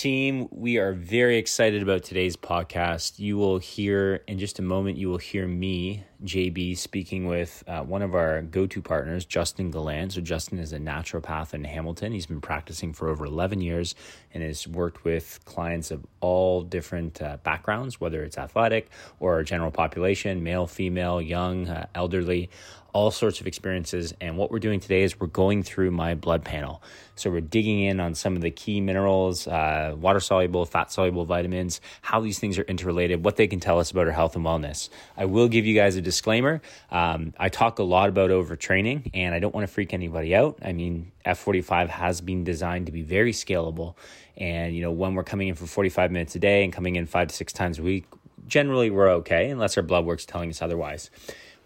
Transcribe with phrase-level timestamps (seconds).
[0.00, 0.48] team?
[0.50, 3.18] We are very excited about today's podcast.
[3.18, 7.82] You will hear in just a moment, you will hear me, JB, speaking with uh,
[7.82, 10.12] one of our go to partners, Justin Galland.
[10.12, 12.12] So, Justin is a naturopath in Hamilton.
[12.12, 13.94] He's been practicing for over 11 years
[14.34, 19.70] and has worked with clients of all different uh, backgrounds, whether it's athletic or general
[19.70, 22.50] population, male, female, young, uh, elderly
[22.92, 24.14] all sorts of experiences.
[24.20, 26.82] And what we're doing today is we're going through my blood panel.
[27.14, 31.24] So we're digging in on some of the key minerals, uh, water soluble, fat soluble
[31.24, 34.44] vitamins, how these things are interrelated, what they can tell us about our health and
[34.44, 34.88] wellness.
[35.16, 36.60] I will give you guys a disclaimer.
[36.90, 40.58] Um, I talk a lot about overtraining, and I don't want to freak anybody out.
[40.62, 43.94] I mean, F45 has been designed to be very scalable.
[44.36, 47.06] And, you know, when we're coming in for 45 minutes a day and coming in
[47.06, 48.06] five to six times a week,
[48.46, 51.10] generally we're okay, unless our blood work's telling us otherwise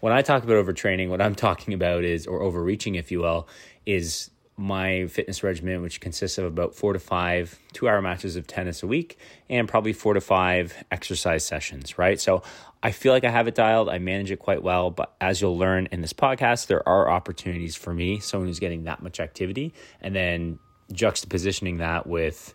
[0.05, 3.47] when I talk about overtraining, what I'm talking about is, or overreaching, if you will,
[3.87, 8.47] is my fitness regimen, which consists of about four to five two hour matches of
[8.47, 9.17] tennis a week
[9.49, 12.19] and probably four to five exercise sessions, right?
[12.19, 12.41] So
[12.81, 13.89] I feel like I have it dialed.
[13.89, 14.91] I manage it quite well.
[14.91, 18.85] But as you'll learn in this podcast, there are opportunities for me, someone who's getting
[18.85, 20.59] that much activity, and then
[20.93, 22.53] juxtapositioning that with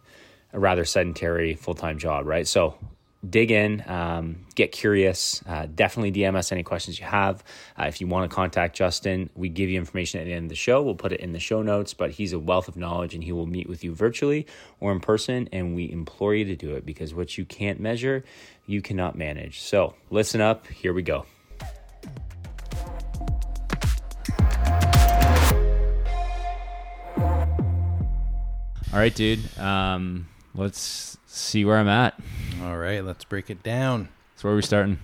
[0.53, 2.47] a rather sedentary full time job, right?
[2.47, 2.79] So
[3.29, 5.43] dig in, um, get curious.
[5.47, 7.45] Uh, definitely DM us any questions you have.
[7.79, 10.49] Uh, if you want to contact Justin, we give you information at the end of
[10.49, 10.83] the show.
[10.83, 13.33] We'll put it in the show notes, but he's a wealth of knowledge and he
[13.33, 14.47] will meet with you virtually
[14.81, 15.49] or in person.
[15.53, 18.25] And we implore you to do it because what you can't measure,
[18.67, 19.61] you cannot manage.
[19.61, 20.67] So listen up.
[20.67, 21.27] Here we go.
[28.93, 29.57] All right, dude.
[29.57, 32.19] Um, let's see where I'm at.
[32.63, 34.09] All right, let's break it down.
[34.37, 34.99] So where are we starting?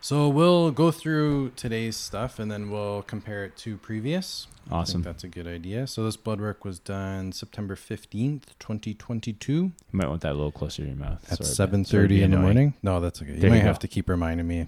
[0.00, 4.46] So we'll go through today's stuff and then we'll compare it to previous.
[4.70, 5.02] Awesome.
[5.02, 5.86] that's a good idea.
[5.86, 9.52] So this blood work was done September 15th, 2022.
[9.52, 11.30] You might want that a little closer to your mouth.
[11.30, 12.74] At 7.30 in the morning.
[12.82, 13.34] No, that's okay.
[13.34, 14.66] You there might you have to keep reminding me.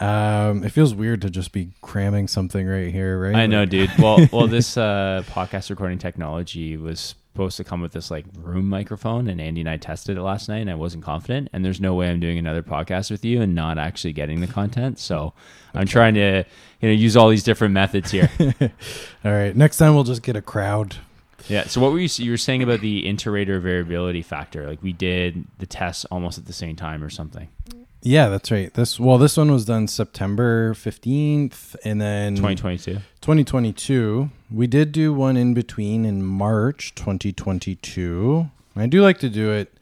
[0.00, 3.34] Um, it feels weird to just be cramming something right here, right?
[3.34, 3.90] I know, dude.
[3.98, 8.68] Well, well, this uh, podcast recording technology was supposed to come with this like room
[8.68, 11.80] microphone and Andy and I tested it last night and I wasn't confident and there's
[11.80, 15.00] no way I'm doing another podcast with you and not actually getting the content.
[15.00, 15.34] So okay.
[15.74, 16.44] I'm trying to
[16.80, 18.30] you know use all these different methods here.
[19.24, 19.54] all right.
[19.56, 20.98] Next time we'll just get a crowd.
[21.48, 21.64] Yeah.
[21.64, 24.68] So what were you you were saying about the inter-rater variability factor?
[24.68, 27.48] Like we did the tests almost at the same time or something.
[28.04, 28.72] Yeah, that's right.
[28.72, 33.00] This well, this one was done September fifteenth, and then 2022.
[33.22, 34.30] 2022.
[34.50, 38.50] We did do one in between in March 2022.
[38.76, 39.72] I do like to do it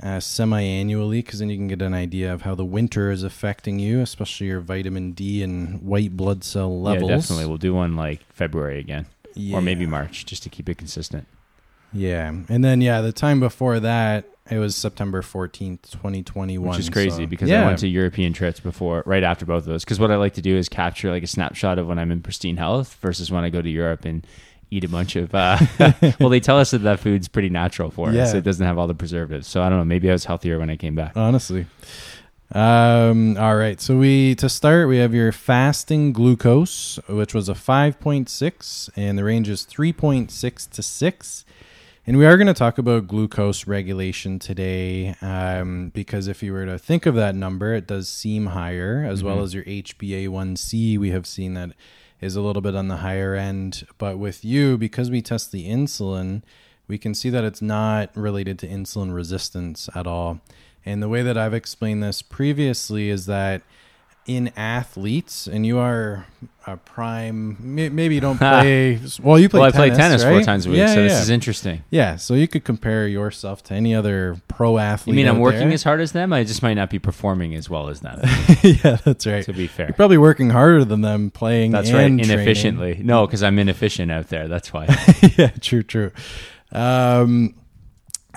[0.00, 3.80] uh, semi-annually because then you can get an idea of how the winter is affecting
[3.80, 7.10] you, especially your vitamin D and white blood cell levels.
[7.10, 7.46] Yeah, definitely.
[7.46, 9.56] We'll do one like February again, yeah.
[9.56, 11.26] or maybe March, just to keep it consistent.
[11.92, 16.68] Yeah, and then yeah, the time before that it was September 14th, 2021.
[16.68, 17.62] Which is crazy so, because yeah.
[17.62, 19.84] I went to European trips before, right after both of those.
[19.84, 22.22] Because what I like to do is capture like a snapshot of when I'm in
[22.22, 24.26] pristine health versus when I go to Europe and
[24.70, 25.34] eat a bunch of.
[25.34, 25.58] Uh,
[26.18, 28.22] well, they tell us that that food's pretty natural for yeah.
[28.22, 28.34] us.
[28.34, 29.46] It doesn't have all the preservatives.
[29.46, 29.84] So I don't know.
[29.84, 31.16] Maybe I was healthier when I came back.
[31.16, 31.66] Honestly.
[32.54, 33.80] Um, all right.
[33.80, 39.24] So we to start, we have your fasting glucose, which was a 5.6, and the
[39.24, 41.41] range is 3.6 to 6.
[42.04, 46.66] And we are going to talk about glucose regulation today um, because if you were
[46.66, 49.28] to think of that number, it does seem higher, as mm-hmm.
[49.28, 50.98] well as your HbA1c.
[50.98, 51.70] We have seen that
[52.20, 53.86] is a little bit on the higher end.
[53.98, 56.42] But with you, because we test the insulin,
[56.88, 60.40] we can see that it's not related to insulin resistance at all.
[60.84, 63.62] And the way that I've explained this previously is that
[64.26, 66.26] in athletes, and you are
[66.66, 67.56] a prime.
[67.60, 69.00] Maybe you don't play.
[69.22, 69.60] well, you play.
[69.60, 70.30] Well, tennis, I play tennis right?
[70.32, 71.08] four times a week, yeah, so yeah.
[71.08, 71.82] this is interesting.
[71.90, 75.14] Yeah, so you could compare yourself to any other pro athlete.
[75.14, 75.72] You mean I'm working there.
[75.72, 76.32] as hard as them?
[76.32, 78.20] I just might not be performing as well as them.
[78.62, 79.44] yeah, that's right.
[79.44, 81.72] To be fair, you're probably working harder than them playing.
[81.72, 82.06] That's right.
[82.06, 82.92] Inefficiently.
[82.92, 83.06] Training.
[83.06, 84.48] No, because I'm inefficient out there.
[84.48, 84.86] That's why.
[85.36, 86.12] yeah, true, true.
[86.70, 87.54] Um,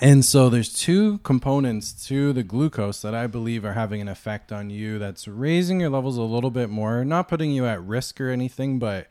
[0.01, 4.51] and so there's two components to the glucose that I believe are having an effect
[4.51, 8.19] on you that's raising your levels a little bit more, not putting you at risk
[8.19, 9.07] or anything, but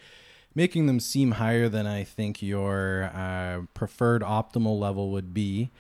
[0.55, 5.71] making them seem higher than I think your uh, preferred optimal level would be.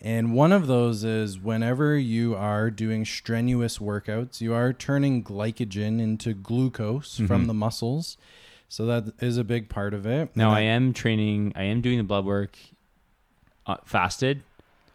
[0.00, 6.00] And one of those is whenever you are doing strenuous workouts, you are turning glycogen
[6.00, 7.26] into glucose mm-hmm.
[7.26, 8.16] from the muscles.
[8.68, 10.34] So that is a big part of it.
[10.34, 12.56] Now, I am training, I am doing the blood work
[13.66, 14.42] uh, fasted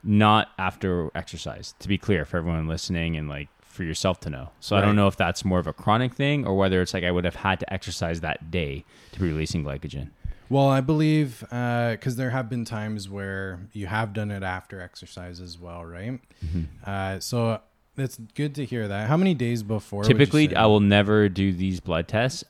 [0.03, 1.73] not after exercise.
[1.79, 4.49] To be clear for everyone listening and like for yourself to know.
[4.59, 4.81] So right.
[4.81, 7.11] I don't know if that's more of a chronic thing or whether it's like I
[7.11, 10.09] would have had to exercise that day to be releasing glycogen.
[10.49, 15.41] Well, I believe because there have been times where you have done it after exercise
[15.41, 16.19] as well, right?
[16.43, 16.61] Mm-hmm.
[16.85, 17.59] Uh, so
[17.97, 19.09] it's good to hear that.
[19.09, 20.03] How many days before?
[20.03, 20.55] Typically?
[20.55, 22.45] I will never do these blood tests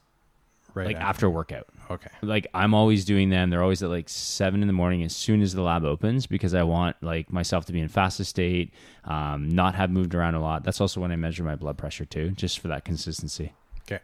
[0.78, 1.68] right like after workout.
[1.90, 2.10] Okay.
[2.22, 3.50] Like I'm always doing them.
[3.50, 6.54] They're always at like seven in the morning as soon as the lab opens because
[6.54, 10.42] I want like myself to be in fastest state, um, not have moved around a
[10.42, 10.64] lot.
[10.64, 13.54] That's also when I measure my blood pressure too, just for that consistency.
[13.84, 14.02] Okay.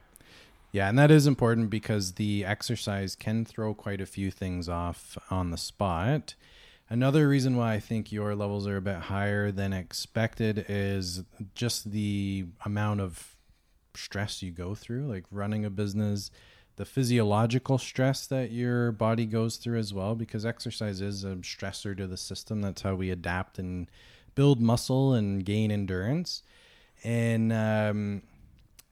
[0.71, 5.17] Yeah, and that is important because the exercise can throw quite a few things off
[5.29, 6.35] on the spot.
[6.89, 11.23] Another reason why I think your levels are a bit higher than expected is
[11.55, 13.35] just the amount of
[13.95, 16.31] stress you go through, like running a business,
[16.75, 21.95] the physiological stress that your body goes through as well, because exercise is a stressor
[21.97, 22.61] to the system.
[22.61, 23.89] That's how we adapt and
[24.35, 26.41] build muscle and gain endurance.
[27.03, 28.23] And um,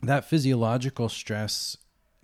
[0.04, 1.78] that physiological stress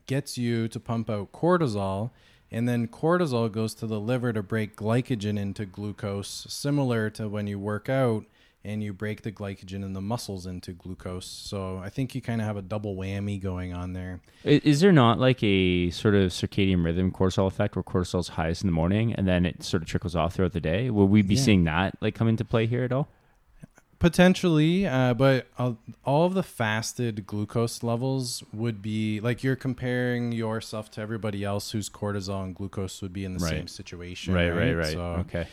[0.05, 2.11] gets you to pump out cortisol
[2.51, 7.47] and then cortisol goes to the liver to break glycogen into glucose similar to when
[7.47, 8.25] you work out
[8.67, 12.41] and you break the glycogen in the muscles into glucose so i think you kind
[12.41, 14.19] of have a double whammy going on there.
[14.43, 18.67] Is there not like a sort of circadian rhythm cortisol effect where cortisol's highest in
[18.67, 20.89] the morning and then it sort of trickles off throughout the day?
[20.89, 21.41] Will we be Yeah.
[21.41, 23.07] seeing that like come into play here at all?
[23.99, 25.73] potentially uh, but uh,
[26.05, 31.71] all of the fasted glucose levels would be like you're comparing yourself to everybody else
[31.71, 33.49] whose cortisol and glucose would be in the Right.
[33.49, 34.75] same situation Right, right, right.
[34.75, 34.93] right.
[34.93, 35.47] so okay.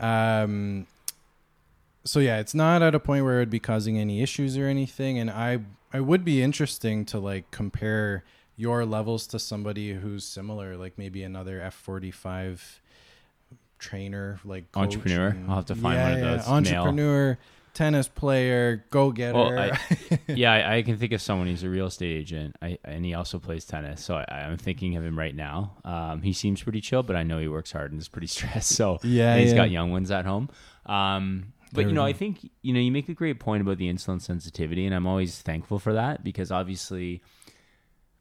[0.00, 0.86] Um,
[2.04, 4.66] so yeah, it's not at a point where it would be causing any issues or
[4.66, 5.60] anything, and I
[5.92, 8.24] I would be interesting to like compare
[8.56, 12.80] your levels to somebody who's similar, like maybe another F forty five
[13.78, 15.28] trainer, like Entrepreneur?
[15.28, 16.54] and- I'll have to find one of those, male.
[16.56, 17.38] Entrepreneur,
[17.74, 19.34] tennis player, go getter.
[19.38, 19.78] Well, I,
[20.28, 23.14] yeah, I, I can think of someone who's a real estate agent, I, and he
[23.14, 24.04] also plays tennis.
[24.04, 25.76] So I, I'm thinking of him right now.
[25.84, 28.70] Um, he seems pretty chill, but I know he works hard and is pretty stressed.
[28.74, 29.56] So Yeah, he's yeah.
[29.56, 30.48] got young ones at home.
[30.86, 32.04] Um, but you know.
[32.04, 35.06] I think you know you make a great point about the insulin sensitivity, and I'm
[35.06, 37.22] always thankful for that because obviously.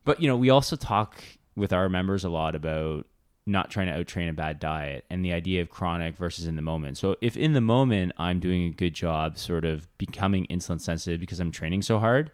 [0.04, 1.22] But you know, we also talk
[1.56, 3.06] with our members a lot about
[3.46, 6.62] not trying to outtrain a bad diet and the idea of chronic versus in the
[6.62, 6.98] moment.
[6.98, 11.20] So if in the moment I'm doing a good job sort of becoming insulin sensitive
[11.20, 12.32] because I'm training so hard,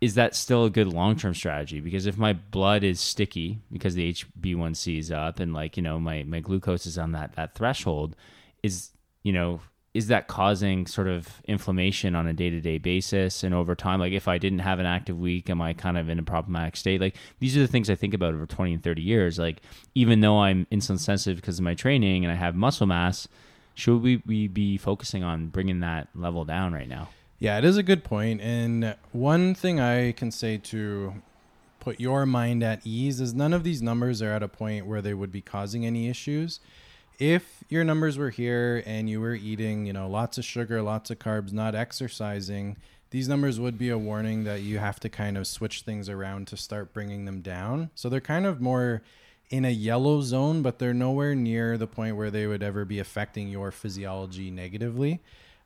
[0.00, 1.80] is that still a good long-term strategy?
[1.80, 5.98] Because if my blood is sticky because the HB1C is up and like, you know,
[5.98, 8.14] my my glucose is on that that threshold,
[8.62, 8.90] is,
[9.28, 9.60] you know,
[9.92, 14.28] is that causing sort of inflammation on a day-to-day basis and over time like if
[14.28, 17.16] i didn't have an active week am i kind of in a problematic state like
[17.40, 19.60] these are the things i think about over 20 and 30 years like
[19.94, 23.26] even though i'm insulin sensitive because of my training and i have muscle mass
[23.74, 27.08] should we, we be focusing on bringing that level down right now
[27.38, 28.40] Yeah, it is a good point.
[28.40, 31.14] And one thing I can say to
[31.78, 35.00] put your mind at ease is none of these numbers are at a point where
[35.00, 36.58] they would be causing any issues.
[37.18, 41.10] If your numbers were here and you were eating, you know, lots of sugar, lots
[41.10, 42.76] of carbs, not exercising,
[43.10, 46.46] these numbers would be a warning that you have to kind of switch things around
[46.48, 47.90] to start bringing them down.
[47.94, 49.02] So they're kind of more
[49.50, 52.98] in a yellow zone, but they're nowhere near the point where they would ever be
[52.98, 55.20] affecting your physiology negatively.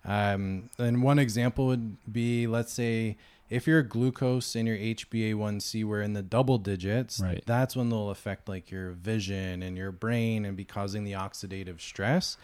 [0.05, 3.17] Um, and one example would be, let's say,
[3.52, 7.42] if your glucose and your HbA1c were in the double digits, Right.
[7.46, 11.80] that's when they'll affect like your vision and your brain and be causing the oxidative
[11.80, 12.36] stress.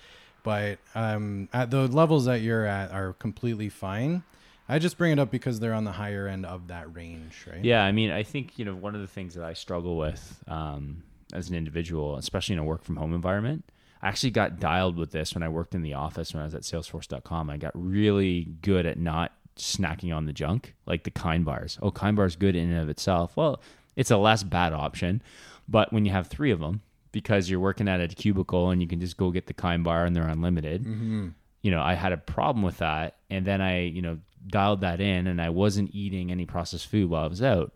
[0.42, 4.22] But um, at the levels that you're at are completely fine.
[4.68, 7.64] I just bring it up because they're on the higher end of that range, right?
[7.64, 10.42] Yeah, I mean, I think you know one of the things that I struggle with
[10.46, 13.64] um, as an individual, especially in a work from home environment.
[14.02, 16.54] I actually got dialed with this when I worked in the office when I was
[16.54, 17.50] at Salesforce.com.
[17.50, 21.78] I got really good at not snacking on the junk, like the kind bars.
[21.82, 23.36] Oh, kind bars good in and of itself.
[23.36, 23.60] Well,
[23.96, 25.22] it's a less bad option,
[25.68, 28.86] but when you have three of them, because you're working at a cubicle and you
[28.88, 31.28] can just go get the kind bar and they're unlimited Mm-hmm.
[31.62, 33.16] you know, I had a problem with that.
[33.30, 37.10] And then I, you know, dialed that in and I wasn't eating any processed food
[37.10, 37.72] while I was out.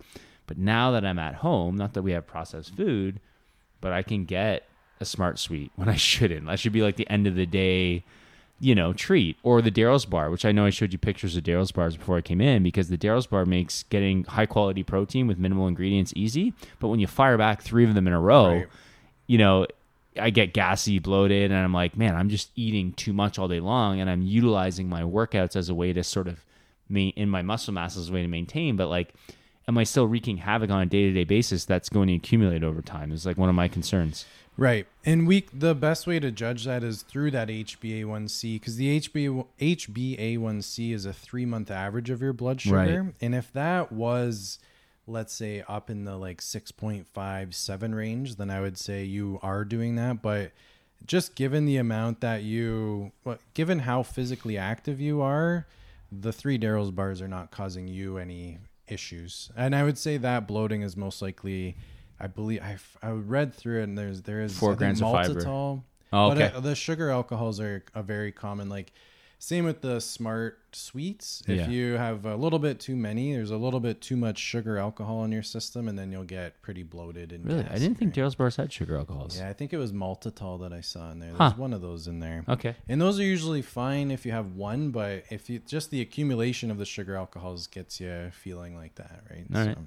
[0.46, 3.20] But now that I'm at home, not that we have processed food,
[3.80, 4.68] but I can get
[5.00, 6.46] a smart sweet when I shouldn't.
[6.46, 8.04] That should be like the end of the day,
[8.62, 9.36] you know, treat.
[9.42, 12.16] Or the Daryl's bar, which I know I showed you pictures of Daryl's bars before
[12.16, 16.12] I came in because the Daryl's bar makes getting high quality protein with minimal ingredients
[16.14, 16.54] easy.
[16.78, 18.66] But when you fire back three of them in a row, Right.
[19.26, 19.66] you know,
[20.20, 23.60] I get gassy, bloated, and I'm like, man, I'm just eating too much all day
[23.60, 26.44] long, and I'm utilizing my workouts as a way to sort of
[26.88, 28.76] me in my muscle mass as a way to maintain.
[28.76, 29.12] But like,
[29.68, 31.64] am I still wreaking havoc on a day to day basis?
[31.64, 33.12] That's going to accumulate over time.
[33.12, 34.24] Is like one of my concerns.
[34.56, 34.86] Right.
[35.04, 39.46] And we the best way to judge that is through that HbA1c because the HbA
[39.58, 43.14] HbA1c is a 3 month average of your blood sugar Right.
[43.20, 44.58] and if that was
[45.06, 49.64] let's say up in the like 6.5 7 range then i would say you are
[49.64, 50.52] doing that but
[51.04, 55.66] just given the amount that you well, given how physically active you are
[56.12, 60.46] the three darrell's bars are not causing you any issues and i would say that
[60.46, 61.76] bloating is most likely
[62.20, 65.34] i believe i i read through it and there's there is Four grams of fiber.
[65.34, 65.82] maltitol
[66.14, 66.54] Oh, but okay.
[66.54, 68.92] uh, the sugar alcohols are a very common like
[69.44, 71.68] same with the smart sweets if Yeah.
[71.68, 75.24] you have a little bit too many there's a little bit too much sugar alcohol
[75.24, 78.36] in your system and then you'll get pretty bloated and Really, I didn't think Daryl's
[78.36, 79.36] bars had sugar alcohols.
[79.36, 81.54] yeah i think it was maltitol that i saw in there there's Huh.
[81.56, 82.76] one of those in there Okay.
[82.88, 86.70] and those are usually fine if you have one but if you just the accumulation
[86.70, 89.78] of the sugar alcohols gets you feeling like that right All right.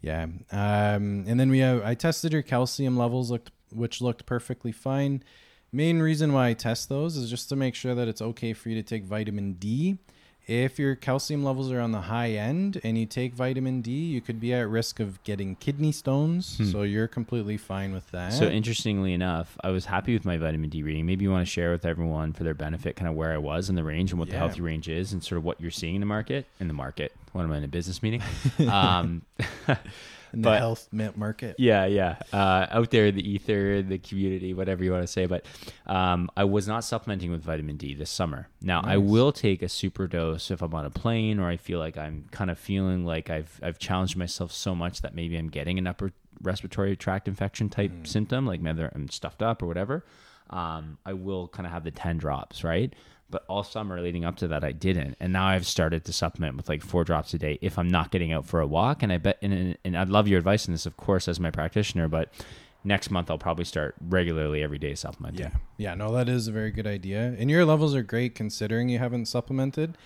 [0.00, 4.72] yeah um, and then we have i tested your calcium levels looked which looked perfectly
[4.72, 5.22] fine
[5.74, 8.68] main reason why i test those is just to make sure that it's okay for
[8.68, 9.98] you to take vitamin d
[10.46, 14.20] if your calcium levels are on the high end and you take vitamin d you
[14.20, 18.38] could be at risk of getting kidney stones so you're completely fine with that Hmm.
[18.38, 21.06] So interestingly enough, I was happy with my vitamin D reading.
[21.06, 23.68] Maybe you want to share with everyone for their benefit, kind of where I was
[23.70, 25.94] in the range and what the healthy range is, and sort of what you're seeing
[25.96, 26.46] in the market.
[26.60, 28.22] In the market, what am I in a business meeting?
[28.70, 29.22] um,
[30.34, 33.98] in the but- health ma- market yeah, yeah, uh, out there, in the ether, the
[33.98, 35.26] community, whatever you want to say.
[35.26, 35.46] But
[35.86, 38.48] um, I was not supplementing with vitamin D this summer.
[38.60, 41.78] Now I will take a super dose if I'm on a plane or I feel
[41.78, 45.48] like I'm kind of feeling like I've I've challenged myself so much that maybe I'm
[45.48, 46.12] getting an upper
[46.42, 50.04] respiratory tract infection type symptom, like whether I'm stuffed up or whatever.
[50.50, 52.92] Um, I will kind of have the ten drops, right?
[53.34, 56.56] But all summer leading up to that, I didn't, and now I've started to supplement
[56.56, 59.02] with like four drops a day if I'm not getting out for a walk.
[59.02, 61.50] And I bet, and, and, I'd love your advice on this, of course, as my
[61.50, 62.06] practitioner.
[62.06, 62.32] But
[62.84, 65.46] next month, I'll probably start regularly every day supplementing.
[65.46, 65.50] Yeah.
[65.78, 67.34] Yeah, no, that is a very good idea.
[67.36, 69.98] And your levels are great considering you haven't supplemented.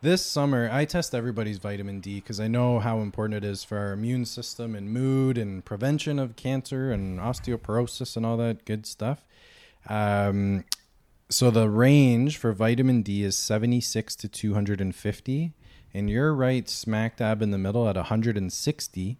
[0.00, 3.76] This summer, I test everybody's vitamin D because I know how important it is for
[3.76, 8.86] our immune system and mood and prevention of cancer and osteoporosis and all that good
[8.86, 9.22] stuff.
[9.86, 10.64] Um,
[11.28, 15.52] so the range for vitamin D is 76 to 250.
[15.96, 19.18] And you're right smack dab in the middle at 160.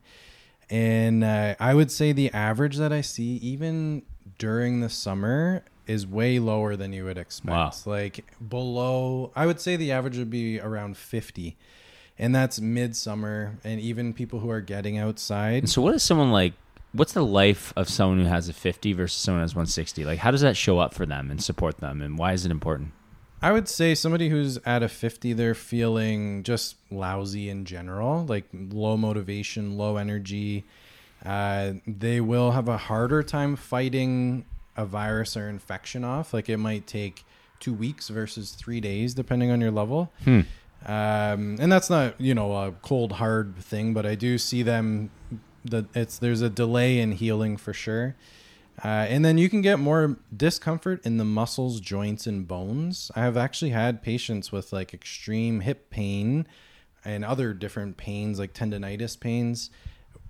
[0.71, 4.03] And uh, I would say the average that I see, even
[4.39, 7.53] during the summer, is way lower than you would expect.
[7.53, 7.73] Wow.
[7.85, 11.57] Like below, I would say the average would be around 50.
[12.19, 13.59] And that's midsummer.
[13.63, 15.65] And even people who are getting outside.
[15.65, 16.55] And so, what is someone like?
[16.95, 20.05] What's the life of someone who has a 50 versus someone who has 160?
[20.05, 22.01] Like, how does that show up for them and support them?
[22.01, 22.93] And why is it important?
[23.43, 28.45] I would say somebody who's at a 50, they're feeling just lousy in general, like
[28.53, 30.65] low motivation, low energy.
[31.27, 34.45] Uh, they will have a harder time fighting
[34.77, 36.33] a virus or infection off.
[36.33, 37.25] Like it might take
[37.59, 40.13] two weeks versus three days, depending on your level.
[40.23, 40.41] Hmm.
[40.87, 45.11] Um, and that's not, you know, a cold hard thing, but I do see them
[45.65, 48.17] that it's there's a delay in healing for sure.
[48.83, 53.11] Uh, and then you can get more discomfort in the muscles, joints, and bones.
[53.15, 56.47] I have actually had patients with like extreme hip pain
[57.05, 59.71] and other different pains, like tendonitis pains,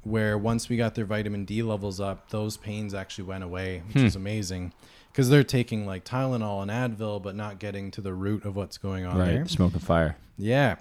[0.03, 4.03] where once we got their vitamin D levels up, those pains actually went away, which
[4.03, 4.75] is amazing
[5.11, 8.76] because they're taking like Tylenol and Advil, but not getting to the root of what's
[8.76, 9.38] going on there.
[9.38, 9.49] Right.
[9.49, 10.17] Smoke and fire.
[10.37, 10.76] Yeah.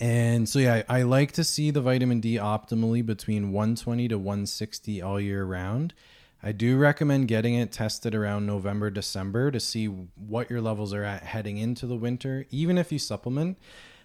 [0.00, 5.02] And so yeah, I like to see the vitamin D optimally between 120 to 160
[5.02, 5.94] all year round.
[6.42, 11.04] I do recommend getting it tested around November, December to see what your levels are
[11.04, 13.56] at heading into the winter, even if you supplement.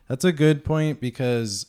[0.08, 1.65] That's a good point because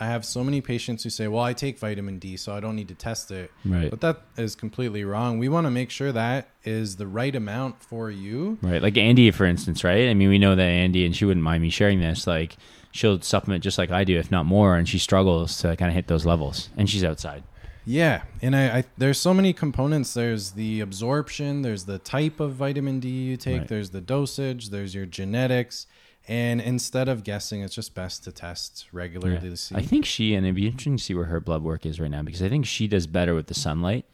[0.00, 2.74] I have so many patients who say, "Well, I take vitamin D, so I don't
[2.74, 3.90] need to test it." Right.
[3.90, 5.38] But that is completely wrong.
[5.38, 8.58] We want to make sure that is the right amount for you.
[8.62, 8.82] Right.
[8.82, 10.08] Like Andy, for instance, right?
[10.08, 12.56] I mean, we know that Andy, and she wouldn't mind me sharing this, like,
[12.94, 15.94] she'll supplement just like I do, if not more, and she struggles to kind of
[15.96, 16.68] hit those levels.
[16.76, 17.42] And she's outside.
[17.84, 20.14] Yeah, and I, I there's so many components.
[20.14, 23.68] There's the absorption, there's the type of vitamin D you take, Right.
[23.68, 25.86] there's the dosage, there's your genetics,
[26.26, 29.50] and instead of guessing, it's just best to test regularly Yeah.
[29.50, 29.74] to see.
[29.74, 32.10] I think she, and it'd be interesting to see where her blood work is right
[32.10, 34.06] now because I think she does better with the sunlight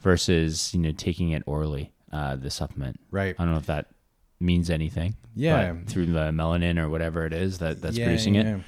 [0.00, 3.00] versus, you know, taking it orally, uh, the supplement.
[3.10, 3.34] right.
[3.38, 3.86] I don't know if that
[4.40, 5.16] means anything.
[5.34, 5.74] Yeah.
[5.86, 8.46] through the melanin or whatever it is that that's Yeah, producing it.
[8.46, 8.58] yeah.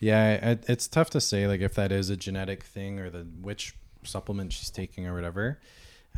[0.00, 3.26] Yeah, it, it's tough to say like if that is a genetic thing or the
[3.42, 5.58] which supplement she's taking or whatever.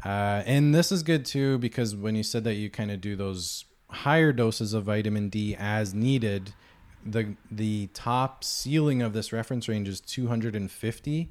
[0.04, 3.16] Uh, and this is good too because when you said that you kind of do
[3.16, 6.52] those higher doses of vitamin D as needed,
[7.04, 11.30] the the top ceiling of this reference range is 250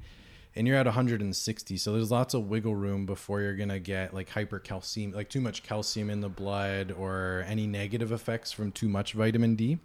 [0.56, 4.30] and you're at 160 so there's lots of wiggle room before you're gonna get like
[4.30, 9.12] hypercalcemia like too much calcium in the blood or any negative effects from too much
[9.12, 9.78] vitamin d.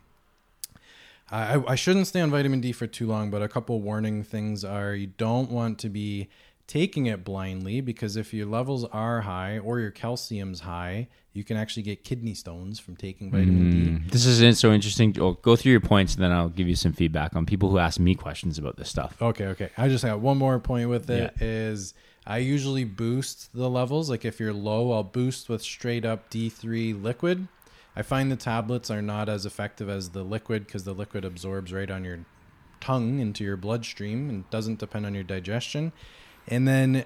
[1.32, 4.64] I, I shouldn't stay on vitamin D for too long, but a couple warning things
[4.64, 6.30] are you don't want to be
[6.68, 11.58] taking it blindly because if your levels are high or your calcium's high, you can
[11.58, 13.78] actually get kidney stones from taking vitamin D.
[13.90, 15.16] Mm, This is so interesting.
[15.20, 17.78] I'll go through your points and then I'll give you some feedback on people who
[17.78, 19.22] ask me questions about this stuff.
[19.22, 19.70] Okay, okay.
[19.78, 21.94] I just got one more point with it is
[22.26, 24.10] I usually boost the levels.
[24.10, 27.48] Like if you're low, I'll boost with straight up D3 liquid.
[27.98, 31.72] I find the tablets are not as effective as the liquid because the liquid absorbs
[31.72, 32.26] right on your
[32.82, 35.92] tongue into your bloodstream and doesn't depend on your digestion.
[36.48, 37.06] And then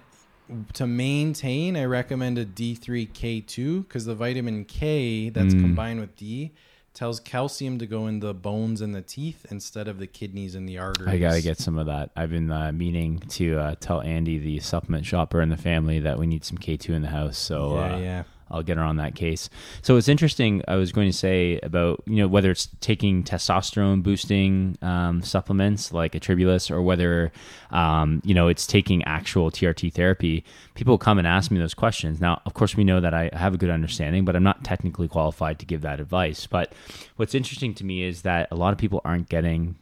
[0.73, 5.61] to maintain, I recommend a D3K2 because the vitamin K that's Mm.
[5.61, 6.51] combined with D
[6.93, 10.67] tells calcium to go in the bones and the teeth instead of the kidneys and
[10.67, 11.07] the arteries.
[11.07, 12.09] I gotta get some of that.
[12.15, 16.17] I've been uh, meaning to uh, tell Andy, the supplement shopper in the family, that
[16.17, 17.37] we need some K two in the house.
[17.37, 18.23] So Yeah, uh, yeah.
[18.51, 19.49] I'll get her on that case.
[19.81, 20.61] So it's interesting.
[20.67, 25.93] I was going to say about you know whether it's taking testosterone boosting um, supplements
[25.93, 27.31] like Atribulus or whether
[27.71, 30.43] um, you know it's taking actual TRT therapy.
[30.75, 32.19] People come and ask me those questions.
[32.19, 35.07] Now, of course, we know that I have a good understanding, but I'm not technically
[35.07, 36.47] qualified to give that advice.
[36.47, 36.73] But
[37.15, 39.75] what's interesting to me is that a lot of people aren't getting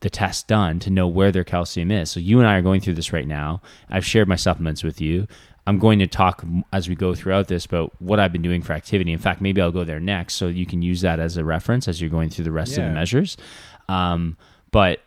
[0.00, 2.10] the test done to know where their calcium is.
[2.10, 3.60] So you and I are going through this right now.
[3.88, 5.26] I've shared my supplements with you.
[5.70, 8.72] I'm going to talk as we go throughout this about what I've been doing for
[8.72, 9.12] activity.
[9.12, 11.86] In fact, maybe I'll go there next so you can use that as a reference
[11.86, 13.36] as you're going through the rest of the measures.
[13.88, 14.36] Um,
[14.72, 14.98] but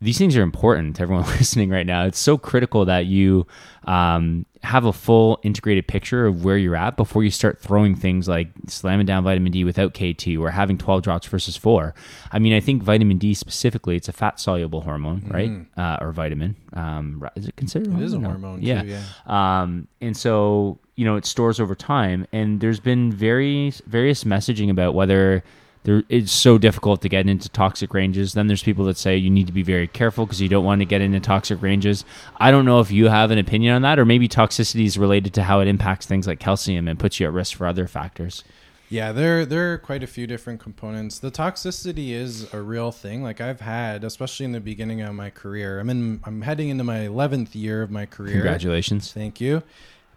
[0.00, 2.04] these things are important to everyone listening right now.
[2.04, 3.46] It's so critical that you
[3.84, 8.28] um, have a full integrated picture of where you're at before you start throwing things
[8.28, 11.94] like slamming down vitamin D without K2 or having 12 drops versus four.
[12.30, 15.50] I mean, I think vitamin D specifically, it's a fat soluble hormone, right?
[15.78, 16.56] Uh, or vitamin.
[16.74, 17.88] Um, is it considered?
[17.88, 18.02] Mm-hmm.
[18.02, 18.82] It is a hormone, Yeah.
[18.82, 19.02] too, yeah.
[19.26, 24.68] Um, and so you know it stores over time, and there's been very various messaging
[24.70, 25.42] about whether
[25.86, 28.34] there it's so difficult to get into toxic ranges.
[28.34, 30.80] Then there's people that say you need to be very careful because you don't want
[30.80, 32.04] to get into toxic ranges.
[32.38, 35.32] I don't know if you have an opinion on that, or maybe toxicity is related
[35.34, 38.42] to how it impacts things like calcium and puts you at risk for other factors.
[38.88, 41.20] Yeah, there there are quite a few different components.
[41.20, 43.22] The toxicity is a real thing.
[43.22, 45.78] Like I've had, especially in the beginning of my career.
[45.78, 48.32] I'm in I'm heading into my 11th year of my career.
[48.32, 49.12] Congratulations.
[49.12, 49.62] Thank you.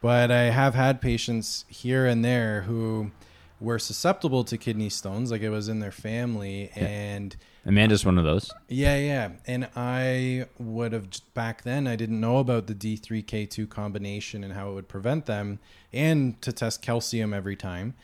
[0.01, 3.11] But I have had patients here and there who
[3.59, 8.23] were susceptible to kidney stones, like it was in their family and Amanda's one of
[8.23, 8.51] those.
[8.67, 9.29] yeah, yeah.
[9.45, 14.71] And I would have back then I didn't know about the D3K2 combination and how
[14.71, 15.59] it would prevent them
[15.91, 17.95] and to test calcium every time.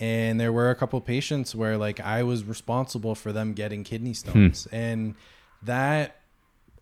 [0.00, 4.10] And there were a couple patients where like I was responsible for them getting kidney
[4.10, 4.14] hmm.
[4.14, 5.14] stones and
[5.62, 6.20] that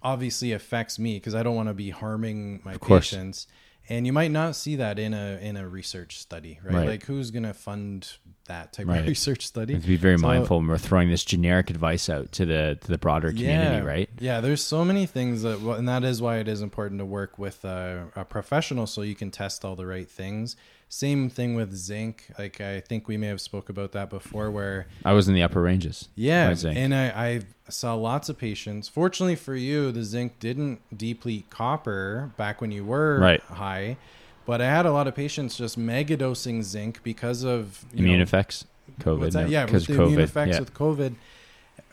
[0.03, 3.47] obviously affects me because I don't want to be harming my patients.
[3.89, 6.75] And you might not see that in a in a research study, right?
[6.75, 6.89] Right.
[6.89, 8.09] Like who's going to fund
[8.47, 9.01] that type Right.
[9.01, 9.75] of research study?
[9.75, 12.89] To be very So- mindful when we're throwing this generic advice out to the to
[12.89, 14.09] the broader community, right?
[14.21, 17.05] Yeah, there's so many things that, well, and that is why it is important to
[17.05, 20.57] work with a, a professional so you can test all the right things.
[20.95, 22.27] Same thing with zinc.
[22.39, 25.43] Like I think we may have spoke about that before, where I was in the
[25.43, 26.11] upper ranges.
[26.17, 28.89] yeah, and I, I saw lots of patients.
[28.91, 33.41] Fortunately for you, the zinc didn't deplete copper back when you were Right.
[33.41, 33.97] high.
[34.45, 38.25] But I had a lot of patients just megadosing zinc because of you immune know,
[38.25, 38.67] effects,
[39.01, 39.33] COVID.
[39.33, 40.07] No, Yeah, with 'cause the COVID.
[40.09, 40.61] immune effects yeah.
[40.61, 41.15] with COVID,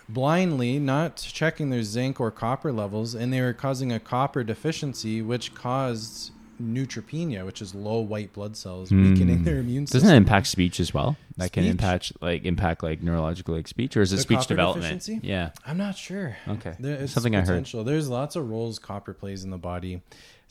[0.09, 5.21] blindly not checking their zinc or copper levels, and they were causing a copper deficiency,
[5.21, 6.31] which caused
[6.61, 9.11] neutropenia, which is low white blood cells, hmm.
[9.11, 10.01] weakening their immune system.
[10.01, 11.17] Doesn't that impact speech as well?
[11.37, 15.01] That can impact like impact like neurological like speech, or is it The speech development?
[15.01, 15.27] deficiency?
[15.27, 15.51] Yeah.
[15.65, 16.37] I'm not sure.
[16.47, 16.75] Okay.
[16.79, 17.47] There, it's Something I heard.
[17.47, 17.83] potential.
[17.83, 20.01] There's lots of roles copper plays in the body.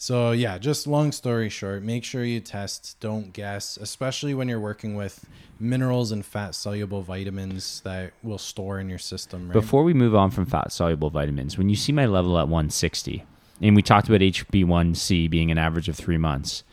[0.01, 2.99] So yeah, just long story short, make sure you test.
[3.01, 5.27] Don't guess, especially when you're working with
[5.59, 9.49] minerals and fat soluble vitamins that will store in your system.
[9.49, 9.53] Right?
[9.53, 13.25] Before we move on from fat soluble vitamins, when you see my level at 160,
[13.61, 16.65] and we talked about HB1C being an average of three months,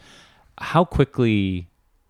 [0.57, 1.67] how quickly,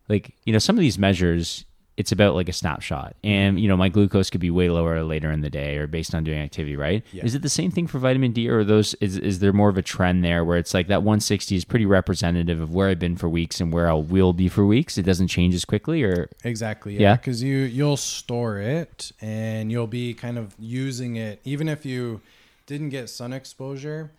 [0.09, 1.65] like, you know, some of these measures,
[1.97, 3.15] it's about like a snapshot.
[3.23, 6.13] And, you know, my glucose could be way lower later in the day or based
[6.13, 7.03] on doing activity, right?
[7.13, 7.23] Yeah.
[7.23, 9.77] Is it the same thing for vitamin D or those, is, is there more of
[9.77, 13.15] a trend there where it's like that 160 is pretty representative of where I've been
[13.15, 14.97] for weeks and where I will be for weeks?
[14.97, 16.95] It doesn't change as quickly or, Exactly.
[16.95, 16.99] Yeah?
[16.99, 17.15] Yeah.
[17.15, 22.19] Because you you'll store it and you'll be kind of using it even if you
[22.65, 24.11] didn't get sun exposure.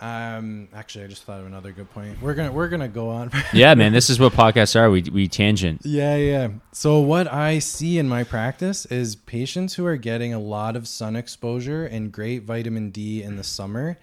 [0.00, 2.20] Um, actually, I just thought of another good point.
[2.20, 3.30] We're gonna we're gonna go on.
[3.52, 4.90] yeah, man, this is what podcasts are.
[4.90, 5.80] We, we tangent.
[5.84, 6.48] yeah, yeah.
[6.72, 10.86] So what I see in my practice is patients who are getting a lot of
[10.86, 13.98] sun exposure and great vitamin D in the summer.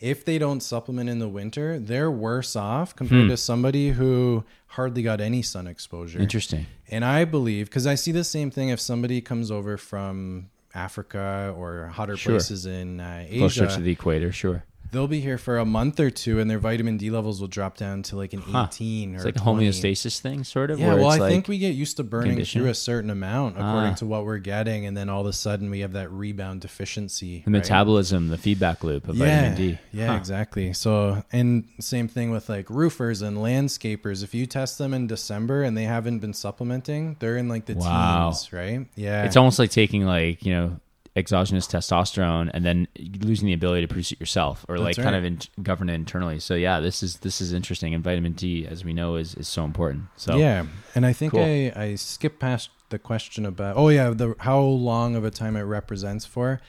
[0.00, 5.02] If they don't supplement in the winter, they're worse off compared to somebody who hardly
[5.02, 6.18] got any sun exposure.
[6.18, 6.66] Interesting.
[6.90, 11.54] And I believe because I see the same thing if somebody comes over from Africa
[11.56, 12.32] or hotter Sure.
[12.32, 14.64] places in uh, Closer to the equator, sure.
[14.92, 17.76] They'll be here for a month or two, and their vitamin D levels will drop
[17.76, 18.66] down to like an Huh.
[18.70, 20.78] 18 or It's like a homeostasis thing, sort of.
[20.78, 22.60] Yeah, well, I it's think we get used to burning condition.
[22.60, 23.94] through a certain amount according Ah.
[23.96, 27.42] to what we're getting, and then all of a sudden we have that rebound deficiency.
[27.44, 27.58] the right?
[27.58, 29.78] metabolism, the feedback loop of yeah, vitamin D.
[29.92, 30.14] Yeah, Huh.
[30.16, 30.72] exactly.
[30.72, 34.22] So, and same thing with like roofers and landscapers.
[34.22, 37.74] If you test them in December and they haven't been supplementing, they're in like the
[37.74, 38.30] Wow.
[38.30, 38.86] teens, right?
[38.96, 40.76] Yeah, It's almost like taking like you know
[41.16, 42.88] exogenous testosterone and then
[43.20, 45.94] losing the ability to produce it yourself, or like That's kind of in, govern it
[45.94, 46.40] internally.
[46.40, 49.46] So yeah, this is this is interesting, and vitamin D, as we know, is is
[49.48, 50.04] so important.
[50.16, 50.66] So yeah.
[50.94, 51.42] And I think Cool.
[51.44, 55.56] I I skipped past the question about oh yeah the how long of a time
[55.56, 56.60] it represents for.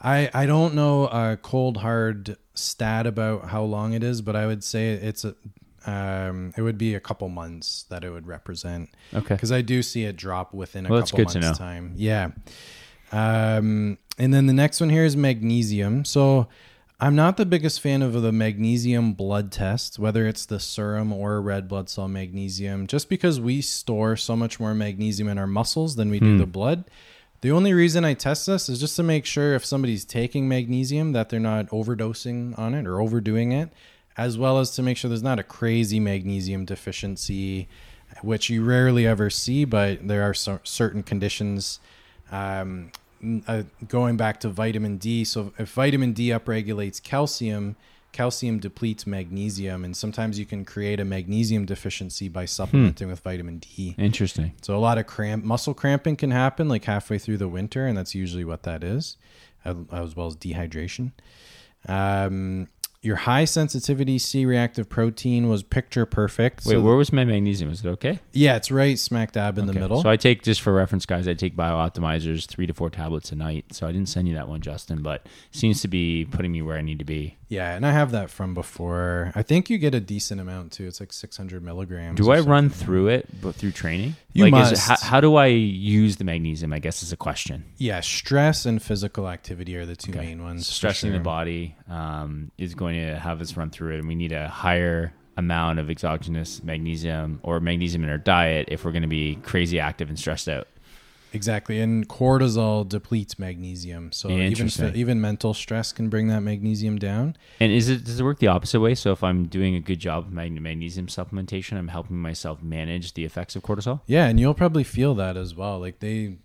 [0.00, 4.46] I I don't know a cold hard stat about how long it is, but I
[4.46, 5.34] would say it's a
[5.86, 8.90] um it would be a couple months that it would represent.
[9.14, 11.60] okay, because I do see it drop within a Well, that's couple good to months
[11.60, 11.66] know.
[11.66, 11.92] time.
[11.96, 12.30] Yeah.
[13.14, 16.04] Um, and then the next one here is magnesium.
[16.04, 16.48] So
[17.00, 21.40] I'm not the biggest fan of the magnesium blood test, whether it's the serum or
[21.40, 25.94] red blood cell magnesium, just because we store so much more magnesium in our muscles
[25.96, 26.24] than we Hmm.
[26.24, 26.84] do the blood.
[27.40, 31.12] The only reason I test this is just to make sure if somebody's taking magnesium
[31.12, 33.70] that they're not overdosing on it or overdoing it,
[34.16, 37.68] as well as to make sure there's not a crazy magnesium deficiency,
[38.22, 41.80] which you rarely ever see, but there are certain conditions.
[42.32, 42.90] Um,
[43.46, 47.76] uh, going back to vitamin D, so if vitamin D upregulates calcium,
[48.12, 53.58] calcium depletes magnesium, and sometimes you can create a magnesium deficiency by supplementing with vitamin
[53.58, 53.94] D.
[53.98, 54.52] interesting.
[54.62, 57.96] So a lot of cramp, muscle cramping can happen like halfway through the winter, and
[57.98, 59.16] that's usually what that is,
[59.64, 61.12] as as well as dehydration.
[61.86, 62.68] Um,
[63.04, 66.64] your high sensitivity C reactive protein was picture perfect.
[66.64, 67.68] Wait, So- where was my magnesium?
[67.70, 68.18] Was it okay?
[68.32, 70.02] yeah, it's right smack dab in the middle.
[70.02, 71.28] So I take just for reference, guys.
[71.28, 73.66] I take BiOptimizers three to four tablets a night.
[73.72, 76.76] So I didn't send you that one, Justin, but seems to be putting me where
[76.78, 77.36] I need to be.
[77.54, 79.32] Yeah, and I have that from before.
[79.34, 80.86] I think you get a decent amount too.
[80.86, 82.16] It's like 600 milligrams.
[82.16, 84.16] Do I run through it, but through training?
[84.32, 85.02] You like, Is it, must.
[85.02, 86.72] how, how do I use the magnesium?
[86.72, 87.64] I guess is a question.
[87.76, 90.20] Yeah, stress and physical activity are the two Okay.
[90.20, 90.66] main ones.
[90.66, 94.32] Stressing the body um, is going to have us run through it, and we need
[94.32, 99.08] a higher amount of exogenous magnesium or magnesium in our diet if we're going to
[99.08, 100.68] be crazy active and stressed out.
[101.34, 107.36] Exactly, and cortisol depletes magnesium, so even even mental stress can bring that magnesium down.
[107.58, 108.94] And is it does it work the opposite way?
[108.94, 113.24] So if I'm doing a good job of magnesium supplementation, I'm helping myself manage the
[113.24, 114.00] effects of cortisol.
[114.06, 115.80] Yeah, and you'll probably feel that as well.
[115.80, 116.36] Like they,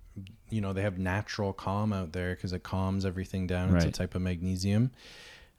[0.49, 3.75] you know, they have natural calm out there because it calms everything down.
[3.75, 4.91] It's a type of magnesium.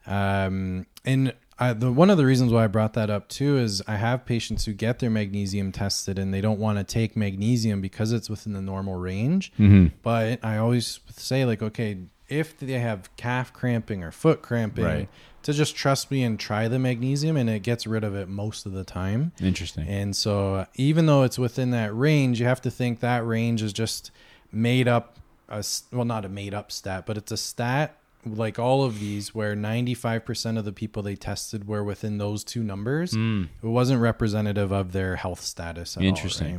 [0.06, 3.82] Um, and I, the one of the reasons why I brought that up too is
[3.86, 7.80] I have patients who get their magnesium tested and they don't want to take magnesium
[7.82, 9.52] because it's within the normal range.
[9.58, 9.88] Mm-hmm.
[10.02, 15.08] But I always say like, okay, if they have calf cramping or foot cramping, Right.
[15.42, 18.66] to just trust me and try the magnesium, and it gets rid of it most
[18.66, 19.32] of the time.
[19.40, 19.86] Interesting.
[19.88, 23.72] And so, even though it's within that range, you have to think that range is
[23.72, 24.12] just
[24.52, 25.16] made up.
[25.48, 29.34] A, well, not a made up stat, but it's a stat like all of these
[29.34, 33.12] where 95% of the people they tested were within those two numbers.
[33.12, 35.96] Mm, It wasn't representative of their health status.
[35.96, 36.58] At Interesting.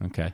[0.00, 0.32] hmm okay.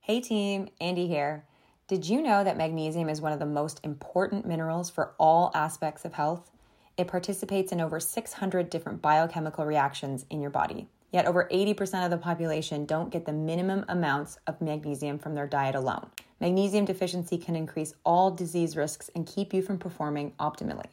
[0.00, 1.44] Hey team, Andy here.
[1.88, 6.04] Did you know that magnesium is one of the most important minerals for all aspects
[6.04, 6.50] of health?
[6.96, 10.88] It participates in over 600 different biochemical reactions in your body.
[11.14, 15.46] Yet over 80% of the population don't get the minimum amounts of magnesium from their
[15.46, 16.10] diet alone.
[16.40, 20.88] Magnesium deficiency can increase all disease risks and keep you from performing optimally.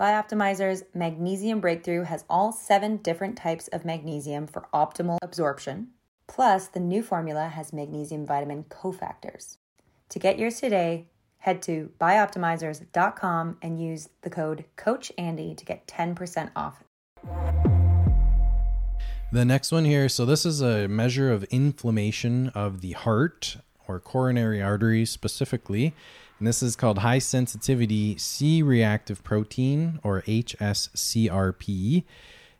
[0.00, 5.88] Bioptimizer's Magnesium Breakthrough has all seven different types of magnesium for optimal absorption.
[6.26, 9.58] Plus, the new formula has magnesium vitamin cofactors.
[10.08, 11.08] To get yours today,
[11.40, 16.82] head to bioptimizers.com and use the code CoachAndy to get 10% off.
[19.30, 20.08] The next one here.
[20.08, 25.92] So, this is a measure of inflammation of the heart or coronary arteries specifically.
[26.38, 32.04] And this is called high sensitivity C reactive protein or HSCRP.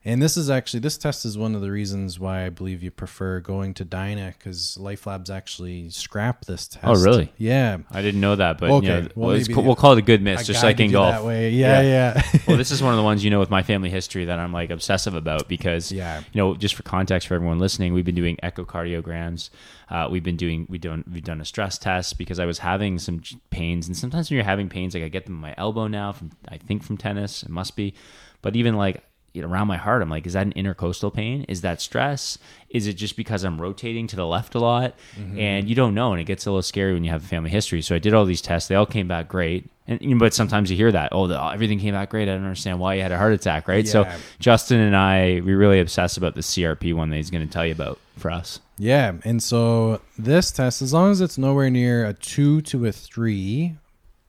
[0.09, 2.90] And this is actually, this test is one of the reasons why I believe you
[2.90, 6.85] prefer going to Dyna because Life Labs actually scrap this test.
[6.85, 7.31] Oh, really?
[7.37, 7.79] Yeah.
[7.90, 10.03] I didn't know that, but Okay, you know, well, well, maybe we'll call it a
[10.03, 11.14] good miss, I just like in golf.
[11.14, 11.51] That way.
[11.51, 12.23] Yeah, yeah.
[12.47, 14.51] well, this is one of the ones you know with my family history that I'm
[14.53, 16.21] like obsessive about because Yeah.
[16.33, 19.51] you know just for context for everyone listening, we've been doing echocardiograms.
[19.90, 22.99] Uh, we've been doing we don't we've done a stress test because I was having
[22.99, 25.87] some pains, and sometimes when you're having pains, like I get them in my elbow
[25.87, 27.92] now from I think from tennis, it must be,
[28.40, 29.03] but even like
[29.37, 30.03] around my heart.
[30.03, 31.45] I'm like, is that an intercostal pain?
[31.49, 32.38] Is that stress?
[32.71, 34.95] Is it just because I'm rotating to the left a lot?
[35.17, 35.38] Mm-hmm.
[35.38, 37.51] And you don't know, and it gets a little scary when you have a family
[37.51, 37.83] history.
[37.83, 38.69] So I did all these tests.
[38.69, 39.69] They all came back great.
[39.87, 42.29] And you know, but sometimes you hear that, oh, the, everything came back great.
[42.29, 43.88] I don't understand why you had a heart attack, right?
[43.88, 47.53] So Justin and I, we really obsess about the CRP one that he's going to
[47.53, 48.61] tell you about for us.
[48.77, 52.93] Yeah, and so this test, as long as it's nowhere near a two to a
[52.93, 53.77] three,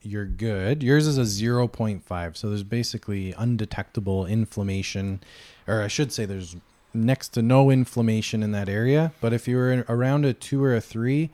[0.02, 0.84] you're good.
[0.84, 5.22] Yours is a zero point five, so there's basically undetectable inflammation,
[5.68, 6.56] or I should say, there's
[6.94, 9.12] next to no inflammation in that area.
[9.22, 11.30] But if you were around a two or a three,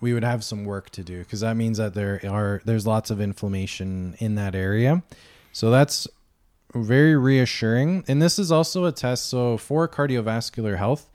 [0.00, 3.10] we would have some work to do because that means that there are there's lots
[3.10, 5.02] of inflammation in that area.
[5.52, 6.08] So that's
[6.74, 8.04] very reassuring.
[8.08, 9.26] And this is also a test.
[9.26, 11.10] So for cardiovascular health,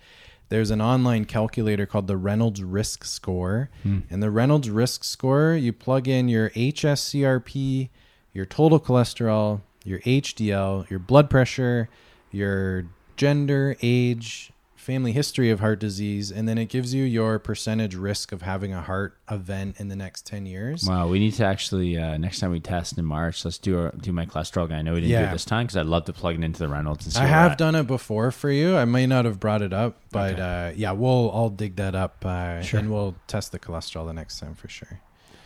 [0.50, 3.70] there's an online calculator called the Reynolds Risk Score.
[3.84, 4.00] Hmm.
[4.10, 7.90] And the Reynolds Risk Score, you plug in your HSCRP,
[8.34, 11.90] your total cholesterol, your HDL, your blood pressure,
[12.32, 12.86] your
[13.16, 14.52] gender, age,
[14.90, 18.74] family history of heart disease, and then it gives you your percentage risk of having
[18.74, 20.84] a heart event in the next 10 years.
[20.84, 23.92] Wow, we need to actually uh, next time we test in March, let's do our,
[24.02, 24.78] do my cholesterol guy.
[24.78, 26.58] I know we didn't do it this time because I'd love to plug it into
[26.58, 27.06] the Reynolds.
[27.06, 28.76] And see I have done it before for you.
[28.78, 32.26] I may not have brought it up, but uh, yeah, we'll I'll dig that up
[32.26, 32.80] uh, Sure.
[32.80, 35.02] and we'll test the cholesterol the next time for sure.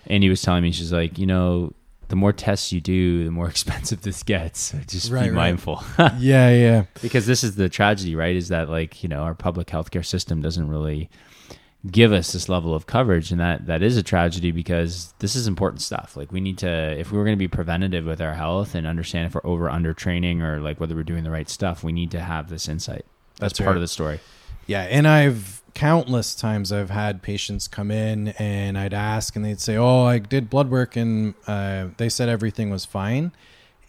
[0.07, 1.73] Andy was telling me she's like, you know,
[2.13, 4.71] the more tests you do, the more expensive this gets.
[4.85, 5.35] Just Right, be right.
[5.35, 5.83] mindful
[6.19, 8.35] yeah, yeah, because this is the tragedy, right?
[8.35, 11.09] Is that like you know our public healthcare system doesn't really
[11.89, 15.47] give us this level of coverage, and that that is a tragedy because this is
[15.47, 16.15] important stuff.
[16.15, 18.85] Like we need to, if we were going to be preventative with our health and
[18.85, 21.91] understand if we're over under training or like whether we're doing the right stuff, we
[21.91, 23.05] need to have this insight.
[23.39, 23.77] That's, That's part right.
[23.77, 24.19] of the story.
[24.67, 24.83] Yeah.
[24.83, 29.75] And I've countless times I've had patients come in and I'd ask and they'd say,
[29.75, 33.31] "Oh, I did blood work and uh, they said everything was fine."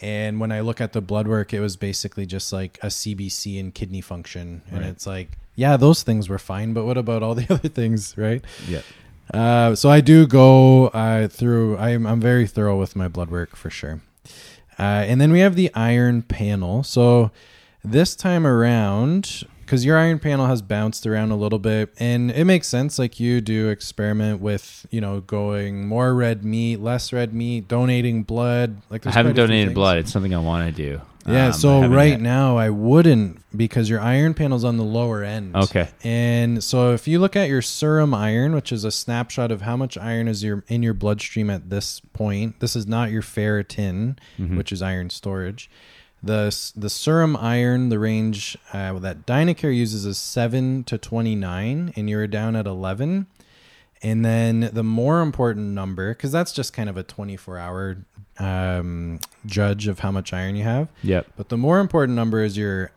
[0.01, 3.59] And when I look at the blood work, it was basically just like a CBC
[3.61, 4.89] and kidney function, and Right.
[4.89, 8.45] it's like, yeah, those things were fine, but what about all the other things, right?
[8.69, 8.81] Yeah.
[9.33, 11.79] Uh, so I do go uh, through.
[11.79, 14.01] I'm I'm very thorough with my blood work for sure.
[14.79, 16.83] Uh, and then we have the iron panel.
[16.83, 17.31] So
[17.85, 22.45] this time around, because your iron panel has bounced around a little bit, and it
[22.45, 22.99] makes sense.
[22.99, 28.23] Like you do experiment with, you know, going more red meat, less red meat, donating
[28.23, 28.81] blood.
[28.91, 29.99] Like I haven't quite a few donated blood.
[29.99, 31.01] It's something I want to do.
[31.27, 32.21] Yeah, Um, so right yet.
[32.21, 35.57] now I wouldn't because your iron panel's on the lower end.
[35.57, 35.89] Okay.
[36.03, 39.75] And so if you look at your serum iron, which is a snapshot of how
[39.75, 44.19] much iron is your in your bloodstream at this point, this is not your ferritin,
[44.39, 44.59] Mm-hmm.
[44.59, 45.71] which is iron storage.
[46.25, 52.11] The the serum iron, the range uh, that Dynacare uses is 7 to 29 and
[52.11, 53.27] you're down at 11.
[54.03, 57.97] And then the more important number, because that's just kind of a 24 hour
[58.39, 60.89] um, judge of how much iron you have.
[61.03, 61.27] Yep.
[61.37, 62.91] But the more important number is your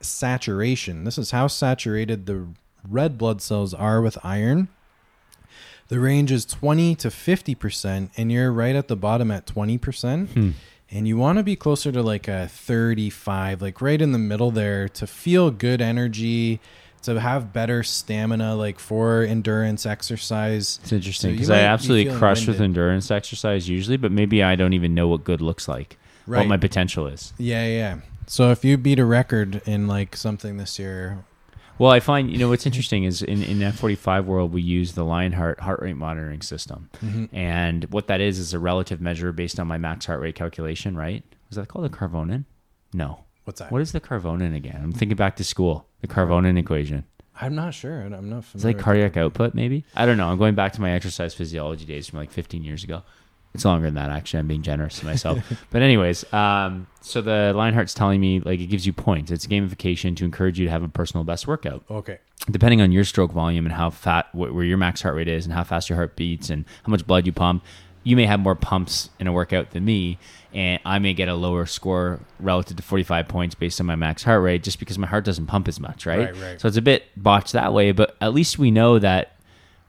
[0.00, 1.04] saturation.
[1.04, 2.46] This is how saturated the
[2.88, 4.68] red blood cells are with iron.
[5.88, 10.28] The range is 20 to 50%, and you're right at the bottom at 20%.
[10.90, 14.50] And you want to be closer to like a 35, like right in the middle
[14.50, 16.60] there to feel good energy,
[17.02, 20.80] to have better stamina, like for endurance exercise.
[20.82, 24.56] It's interesting because might I absolutely feeling crush with endurance exercise usually, but maybe I
[24.56, 27.34] don't even know what good looks like, what my potential is.
[27.38, 28.00] Yeah, yeah.
[28.26, 31.24] So if you beat a record in like something this year,
[31.78, 35.04] Well, I find you know what's interesting is in in F45 world we use the
[35.04, 37.34] Lionheart heart rate monitoring system, Mm-hmm.
[37.36, 40.96] and what that is is a relative measure based on my max heart rate calculation.
[40.96, 41.22] Right?
[41.48, 42.44] Was that called a Karvonen?
[42.92, 43.24] No.
[43.44, 43.70] what's that?
[43.72, 44.80] What is the Karvonen again?
[44.82, 45.86] I'm thinking back to school.
[46.00, 47.04] The Karvonen equation.
[47.40, 48.00] I'm not sure.
[48.00, 48.46] I'm not familiar.
[48.54, 49.84] It's like cardiac output, maybe.
[49.94, 50.28] I don't know.
[50.28, 53.02] I'm going back to my exercise physiology days from like 15 years ago.
[53.58, 54.38] It's longer than that, actually.
[54.38, 55.38] I'm being generous to myself.
[55.70, 59.32] but anyways, um, so the Lionheart's telling me like it gives you points.
[59.32, 61.82] It's gamification to encourage you to have a personal best workout.
[61.90, 62.18] Okay.
[62.48, 65.44] Depending on your stroke volume and how fat, wh- where your max heart rate is,
[65.44, 67.64] and how fast your heart beats, and how much blood you pump,
[68.04, 70.18] you may have more pumps in a workout than me,
[70.54, 74.22] and I may get a lower score relative to 45 points based on my max
[74.22, 76.32] heart rate, just because my heart doesn't pump as much, right?
[76.32, 76.60] Right, right.
[76.60, 79.32] So it's a bit botched that way, but at least we know that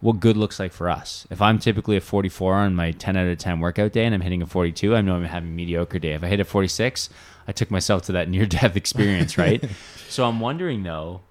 [0.02, 1.28] what good looks like for us.
[1.30, 4.22] If I'm typically a 44 on my 10 out of 10 workout day and I'm
[4.22, 6.14] hitting a 42, I know I'm having a mediocre day.
[6.14, 7.10] If I hit a 46,
[7.48, 9.64] I took myself to that near death experience, right?
[10.10, 11.22] so I'm wondering though,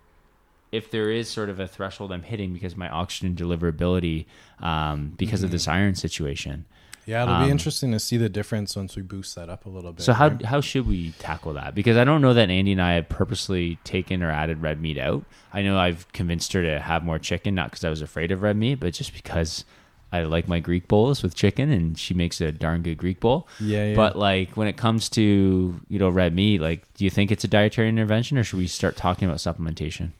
[0.70, 4.26] if there is sort of a threshold I'm hitting because my oxygen deliverability,
[4.60, 6.66] um, because of this iron situation.
[7.08, 9.70] Yeah, it'll Um, be interesting to see the difference once we boost that up a
[9.70, 10.02] little bit.
[10.02, 10.44] So how right?
[10.44, 11.74] how should we tackle that?
[11.74, 14.98] Because I don't know that Andy and I have purposely taken or added red meat
[14.98, 15.24] out.
[15.50, 18.42] I know I've convinced her to have more chicken, not because I was afraid of
[18.42, 19.64] red meat, but just because
[20.12, 23.48] I like my Greek bowls with chicken, and she makes a darn good Greek bowl.
[23.58, 23.94] Yeah, yeah.
[23.96, 27.44] But like when it comes to you know red meat, like do you think it's
[27.44, 30.10] a dietary intervention, or should we start talking about supplementation?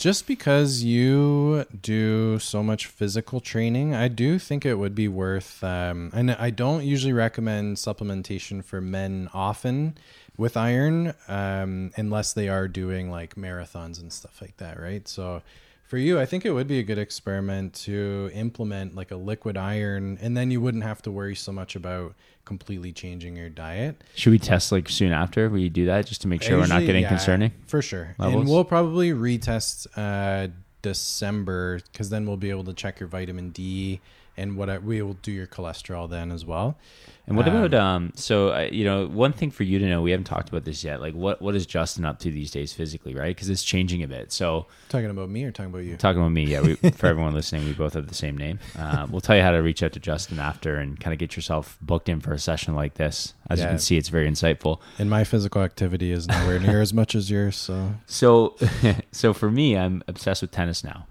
[0.00, 5.62] Just because you do so much physical training, I do think it would be worth.
[5.62, 9.98] Um, and I don't usually recommend supplementation for men often
[10.38, 15.06] with iron, um, unless they are doing like marathons and stuff like that, right?
[15.06, 15.42] So
[15.86, 19.58] for you, I think it would be a good experiment to implement like a liquid
[19.58, 22.14] iron, and then you wouldn't have to worry so much about
[22.50, 24.02] completely changing your diet.
[24.16, 25.48] Should we test like soon after?
[25.48, 27.52] we do that just to make sure we're not getting yeah, concerning?
[27.64, 28.16] for sure.
[28.18, 28.40] levels?
[28.40, 30.48] And we'll probably retest uh,
[30.82, 34.00] December because then we'll be able to check your vitamin D
[34.36, 36.76] and what I, we will do your cholesterol then as well.
[37.26, 38.12] And what Um, about um?
[38.16, 40.82] So uh, you know, one thing for you to know, we haven't talked about this
[40.82, 41.00] yet.
[41.00, 43.34] Like, what what is Justin up to these days physically, right?
[43.34, 44.32] Because it's changing a bit.
[44.32, 45.96] So Talking about me or talking about you?
[45.96, 46.60] talking about me, yeah.
[46.60, 48.58] We, for everyone listening, we both have the same name.
[48.76, 51.36] Uh, we'll tell you how to reach out to Justin after and kind of get
[51.36, 53.34] yourself booked in for a session like this.
[53.48, 54.80] As you can see, it's very insightful.
[54.98, 57.54] And my physical activity is nowhere near as much as yours.
[57.56, 58.56] So So,
[59.12, 61.06] so for me, I'm obsessed with tennis now,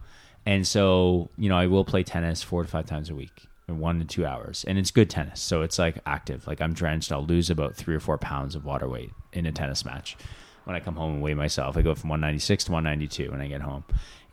[0.45, 3.99] and so you know, I will play tennis four to five times a week, one
[3.99, 5.41] to two hours, and it's good tennis.
[5.41, 6.47] So it's like active.
[6.47, 7.11] Like I'm drenched.
[7.11, 10.17] I'll lose about three or four pounds of water weight in a tennis match.
[10.63, 13.47] When I come home and weigh myself, I go from 196 to 192 when I
[13.47, 13.83] get home,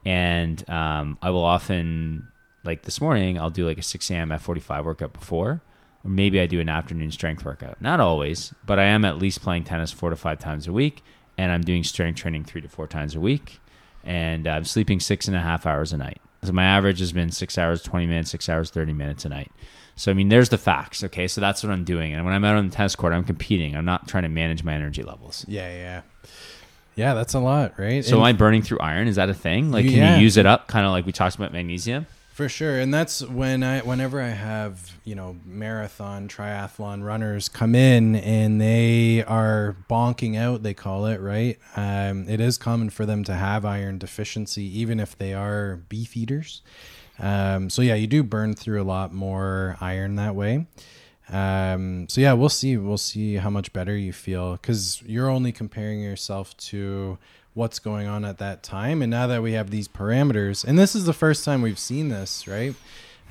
[0.04, 2.28] and um, I will often
[2.64, 4.30] like this morning I'll do like a 6 a.m.
[4.30, 5.62] F45 workout before.
[6.04, 7.80] Or maybe I do an afternoon strength workout.
[7.80, 11.02] Not always, but I am at least playing tennis four to five times a week,
[11.36, 13.60] and I'm doing strength training three to four times a week,
[14.04, 16.20] and I'm sleeping six and a half hours a night.
[16.46, 19.50] So my average has been six hours, 20 minutes, six hours, 30 minutes a night.
[19.96, 21.26] So, I mean, there's the facts, okay?
[21.26, 22.12] So that's what I'm doing.
[22.12, 23.74] And when I'm out on the tennis court, I'm competing.
[23.74, 25.44] I'm not trying to manage my energy levels.
[25.48, 26.00] yeah, yeah,
[26.96, 27.14] yeah.
[27.14, 28.04] That's a lot, right?
[28.04, 29.08] So, And- am I burning through iron?
[29.08, 29.70] Is that a thing?
[29.72, 30.16] Like, can Yeah.
[30.16, 32.06] you use it up, kind of like we talked about magnesium?
[32.36, 32.78] For sure.
[32.78, 38.60] And that's when I whenever I have, you know, marathon, triathlon runners come in and
[38.60, 41.58] they are bonking out, they call it, right?
[41.76, 46.14] Um, it is common for them to have iron deficiency, even if they are beef
[46.14, 46.60] eaters.
[47.18, 50.66] Um, so yeah, you do burn through a lot more iron that way.
[51.30, 52.76] Um, so yeah, we'll see.
[52.76, 57.16] We'll see how much better you feel because you're only comparing yourself to
[57.56, 59.00] what's going on at that time.
[59.00, 62.10] And now that we have these parameters, and this is the first time we've seen
[62.10, 62.74] this, right?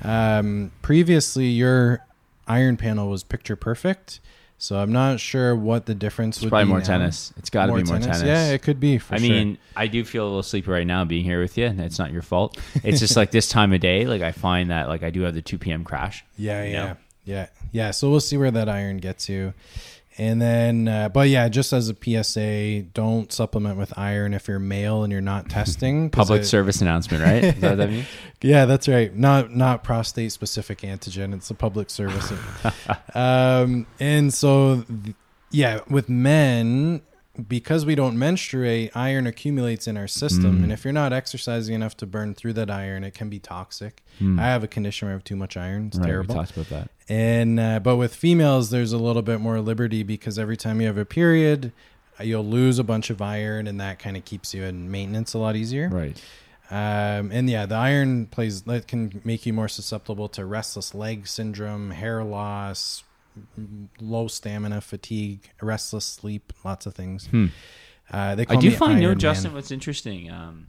[0.02, 2.04] Um, previously, your
[2.48, 4.18] iron panel was picture perfect.
[4.58, 6.86] So I'm not sure what the difference It's would probably be more now.
[6.86, 7.32] tennis.
[7.36, 8.22] It's got to be more tennis.
[8.22, 8.98] Yeah, it could be.
[8.98, 9.28] For I sure.
[9.28, 11.98] mean, I do feel a little sleepy right now being here with you, and it's
[11.98, 12.58] not your fault.
[12.82, 15.34] It's just like this time of day, like I find that like I do have
[15.34, 15.84] the 2 p.m.
[15.84, 16.24] crash.
[16.38, 16.96] Yeah, yeah, know?
[17.26, 17.90] yeah, yeah.
[17.90, 19.52] So we'll see where that iron gets you,
[20.18, 24.58] and then, uh, but yeah, just as a PSA, don't supplement with iron if you're
[24.58, 26.10] male and you're not testing.
[26.10, 27.44] Public it- service announcement, right?
[27.44, 28.06] Is that what that means?
[28.42, 29.14] Yeah, that's right.
[29.16, 31.34] Not not prostate specific antigen.
[31.34, 32.30] It's a public service.
[33.14, 34.84] um, and so,
[35.50, 37.00] yeah, with men,
[37.48, 40.62] because we don't menstruate, iron accumulates in our system, Mm.
[40.64, 44.02] and if you're not exercising enough to burn through that iron, it can be toxic.
[44.20, 44.38] Mm.
[44.40, 45.88] I have a condition where I have too much iron.
[45.88, 46.34] It's Right, terrible.
[46.34, 46.90] We talked about that.
[47.08, 50.86] And uh, but with females, there's a little bit more liberty because every time you
[50.86, 51.72] have a period,
[52.20, 55.38] you'll lose a bunch of iron, and that kind of keeps you in maintenance a
[55.38, 55.88] lot easier.
[55.88, 56.20] Right.
[56.68, 61.28] Um, and yeah, the iron plays that can make you more susceptible to restless leg
[61.28, 63.04] syndrome, hair loss,
[64.00, 67.26] low stamina, fatigue, restless sleep, lots of things.
[67.26, 67.46] Hmm.
[68.10, 69.18] Uh, they I do find, Iron know, Man.
[69.18, 70.30] Justin, what's interesting.
[70.30, 70.68] Um,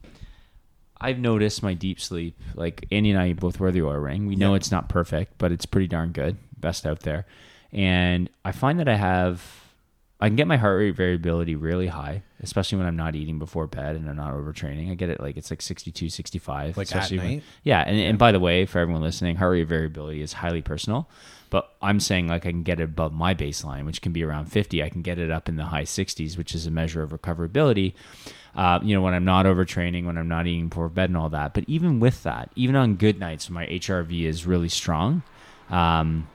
[0.99, 2.39] I've noticed my deep sleep.
[2.55, 4.25] Like Andy and I both wear the Oura Ring.
[4.25, 4.57] We know Yeah.
[4.57, 6.37] it's not perfect, but it's pretty darn good.
[6.59, 7.25] Best out there.
[7.71, 9.43] And I find that I have,
[10.19, 13.67] I can get my heart rate variability really high, especially when I'm not eating before
[13.67, 14.89] bed and I'm not overtraining.
[14.89, 16.77] I get it like it's like 62, 65.
[16.77, 17.81] Like at especially when- yeah.
[17.85, 21.07] And, and by the way, for everyone listening, heart rate variability is highly personal.
[21.49, 24.45] But I'm saying like I can get it above my baseline, which can be around
[24.45, 24.83] 50.
[24.83, 27.93] I can get it up in the high 60s, which is a measure of recoverability.
[28.55, 31.29] Uh, you know, when I'm not overtraining, when I'm not eating poor bed and all
[31.29, 31.53] that.
[31.53, 35.23] But even with that, even on good nights my HRV is really strong,
[35.69, 36.27] um,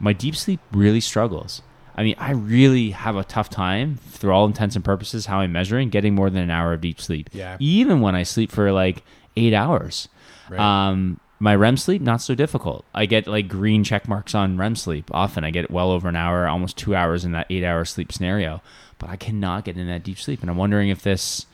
[0.00, 1.62] my deep sleep really struggles.
[1.94, 5.52] I mean, I really have a tough time, through all intents and purposes, how I'm
[5.52, 7.28] measuring, getting more than an hour of deep sleep.
[7.32, 7.56] Yeah.
[7.60, 9.02] Even when I sleep for like
[9.36, 10.08] eight hours.
[10.48, 10.60] Right.
[10.60, 12.84] Um, my REM sleep, not so difficult.
[12.94, 15.10] I get like green check marks on REM sleep.
[15.12, 18.12] Often I get well over an hour, almost two hours in that eight hour sleep
[18.12, 18.62] scenario.
[18.98, 20.42] But I cannot get in that deep sleep.
[20.42, 21.46] And I'm wondering if this,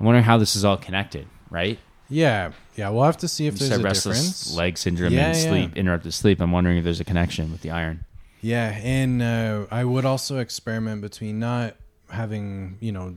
[0.00, 1.78] I'm wondering how this is all connected, right?
[2.08, 2.88] Yeah, yeah.
[2.88, 4.56] We'll have to see if Just there's a restless difference.
[4.56, 5.42] leg syndrome Yeah, and yeah.
[5.50, 6.40] sleep, interrupted sleep.
[6.40, 8.04] I'm wondering if there's a connection with the iron.
[8.40, 11.74] Yeah, and uh, I would also experiment between not
[12.10, 13.16] having you know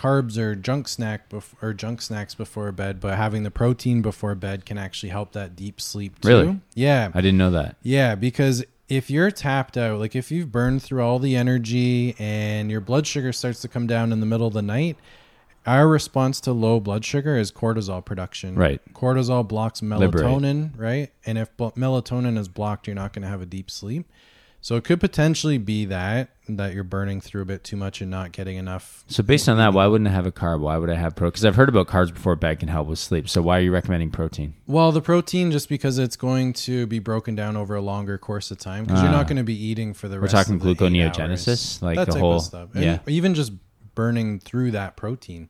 [0.00, 1.30] carbs or junk snack
[1.60, 5.54] or junk snacks before bed, but having the protein before bed can actually help that
[5.54, 6.28] deep sleep too.
[6.28, 6.60] Really?
[6.74, 7.10] Yeah.
[7.12, 7.76] I didn't know that.
[7.82, 12.70] Yeah, because if you're tapped out, like if you've burned through all the energy and
[12.70, 14.96] your blood sugar starts to come down in the middle of the night,
[15.66, 18.54] our response to low blood sugar is cortisol production.
[18.54, 18.80] Right.
[18.94, 20.24] Cortisol blocks Liberate.
[20.24, 21.12] melatonin, right?
[21.26, 24.10] And if melatonin is blocked, you're not going to have a deep sleep.
[24.62, 28.10] So it could potentially be that that you're burning through a bit too much and
[28.10, 29.04] not getting enough.
[29.06, 30.60] So based on that, why wouldn't I have a carb?
[30.60, 31.28] Why would I have pro?
[31.28, 33.28] Because I've heard about carbs before bed can help with sleep.
[33.28, 34.54] So why are you recommending protein?
[34.66, 38.50] Well, the protein just because it's going to be broken down over a longer course
[38.50, 39.16] of time because you're Ah.
[39.18, 42.18] not going to be eating for the We're rest talking of gluconeogenesis, like that the
[42.18, 42.70] whole- stuff.
[42.74, 42.98] And yeah.
[43.06, 43.52] even just
[43.94, 45.48] burning through that protein.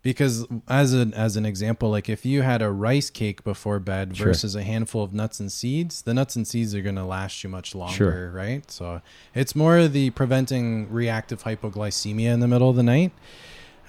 [0.00, 4.16] Because as an as an example, like if you had a rice cake before bed
[4.16, 4.26] Sure.
[4.28, 7.42] versus a handful of nuts and seeds, the nuts and seeds are going to last
[7.42, 8.30] you much longer, Sure.
[8.30, 8.70] right?
[8.70, 9.00] So
[9.34, 13.12] it's more the preventing reactive hypoglycemia in the middle of the night.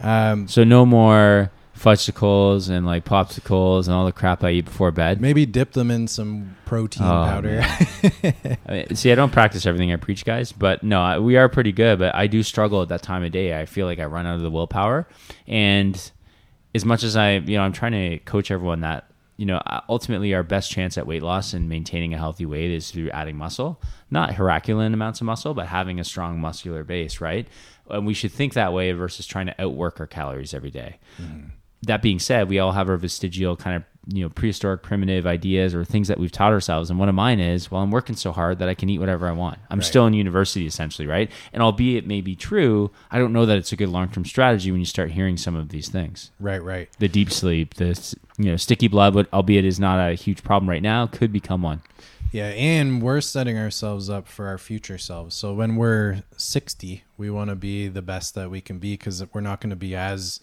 [0.01, 4.91] Um, So no more fudgesicles and like popsicles and all the crap I eat before
[4.91, 5.21] bed.
[5.21, 7.61] maybe dip them in some protein Oh, powder.
[7.63, 11.47] I mean, see, I don't practice everything I preach, guys, but no, I, we are
[11.47, 11.99] pretty good.
[11.99, 13.59] But I do struggle at that time of day.
[13.59, 15.07] I feel like I run out of the willpower,
[15.47, 16.11] and
[16.75, 19.05] as much as I, you know, I'm trying to coach everyone that
[19.37, 22.71] you know, uh, ultimately our best chance at weight loss and maintaining a healthy weight
[22.71, 27.21] is through adding muscle, not Herculean amounts of muscle, but having a strong muscular base,
[27.21, 27.47] right?
[27.89, 30.99] And we should think that way versus trying to outwork our calories every day.
[31.21, 31.47] Mm-hmm.
[31.83, 35.75] That being said, we all have our vestigial kind of you know prehistoric primitive ideas
[35.75, 38.31] or things that we've taught ourselves and one of mine is well i'm working so
[38.31, 39.85] hard that i can eat whatever i want i'm Right.
[39.85, 43.57] still in university essentially right and albeit it may be true i don't know that
[43.57, 46.89] it's a good long-term strategy when you start hearing some of these things right, right.
[46.97, 50.67] the deep sleep the you know sticky blood what albeit is not a huge problem
[50.67, 51.81] right now could become one
[52.31, 55.35] Yeah, and we're setting ourselves up for our future selves.
[55.35, 59.23] So when we're 60, we want to be the best that we can be because
[59.33, 60.39] we're not going to be as,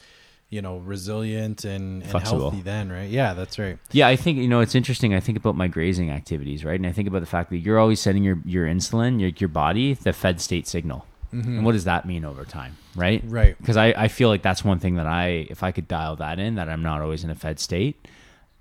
[0.49, 3.11] you know, resilient and, and healthy then, right?
[3.11, 3.78] Yeah, that's right.
[3.90, 5.14] Yeah, I think you know it's interesting.
[5.14, 6.78] I think about my grazing activities, right?
[6.78, 9.49] And I think about the fact that you're always sending your your insulin, your your
[9.49, 11.07] body, the fed state signal.
[11.32, 11.57] Mm-hmm.
[11.57, 13.22] And what does that mean over time, right?
[13.26, 13.59] Right.
[13.59, 16.38] Because I I feel like that's one thing that I if I could dial that
[16.38, 18.07] in, that I'm not always in a fed state,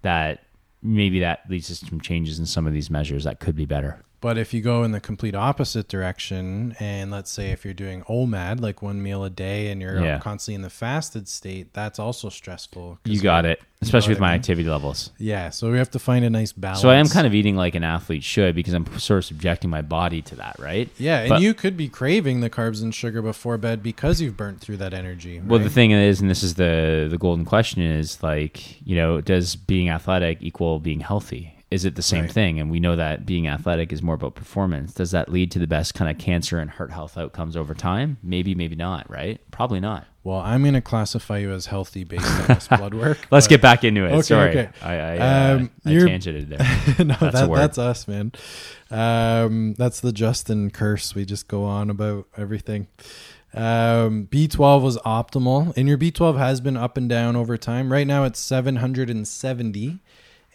[0.02, 0.44] that
[0.82, 4.04] maybe that leads to some changes in some of these measures that could be better.
[4.26, 8.02] But if you go in the complete opposite direction, and let's say if you're doing
[8.10, 10.18] OMAD, like one meal a day, and you're Yeah.
[10.18, 12.98] constantly in the fasted state, that's also stressful.
[13.06, 14.40] You got it, especially with I my mean?
[14.40, 15.12] activity levels.
[15.20, 16.82] Yeah, so we have to find a nice balance.
[16.82, 19.70] So I am kind of eating like an athlete should because I'm sort of subjecting
[19.70, 20.90] my body to that, right?
[20.98, 24.60] yeah, and you could be craving the carbs and sugar before bed because you've burnt
[24.60, 25.40] through that energy.
[25.46, 29.22] Well, the thing is, and this is the the golden question is like, you know,
[29.22, 31.55] does being athletic equal being healthy?
[31.76, 32.32] Is it the same Right.
[32.32, 32.60] thing?
[32.60, 34.94] And we know that being athletic is more about performance.
[34.94, 38.16] Does that lead to the best kind of cancer and heart health outcomes over time?
[38.24, 39.42] Maybe, maybe not, right?
[39.52, 40.06] Probably not.
[40.24, 43.28] Well, I'm going to classify you as healthy based on this blood work.
[43.30, 44.12] Let's but- get back into it.
[44.14, 44.50] Okay, Sorry.
[44.52, 44.70] okay.
[44.82, 47.06] I, I, uh, Um, I you're- tangented there.
[47.06, 48.32] no, That's a that, that's us, man.
[48.90, 51.14] Um, that's the Justin curse.
[51.14, 52.88] We just go on about everything.
[53.54, 57.92] Um, B12 was optimal, and your B12 has been up and down over time.
[57.92, 60.00] Right now, it's 770,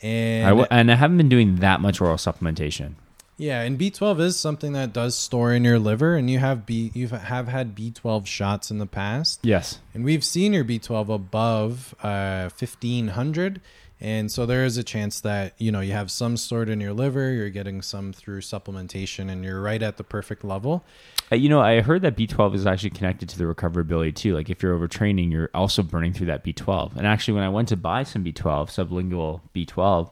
[0.02, 2.94] and I w- and I haven't been doing that much oral supplementation.
[3.36, 6.90] yeah, and B12 is something that does store in your liver, and you have B,
[6.94, 9.40] you have had B12 shots in the past.
[9.42, 9.78] Yes.
[9.94, 13.60] And we've seen your B12 above uh, 1500.
[14.00, 16.94] And so there is a chance that, you know, you have some stored in your
[16.94, 20.84] liver, you're getting some through supplementation, and you're right at the perfect level.
[21.30, 24.34] Uh, you know, I heard that B12 is actually connected to the recoverability too.
[24.34, 26.96] Like if you're overtraining, you're also burning through that B12.
[26.96, 30.10] And actually, when I went to buy some B12, sublingual B12,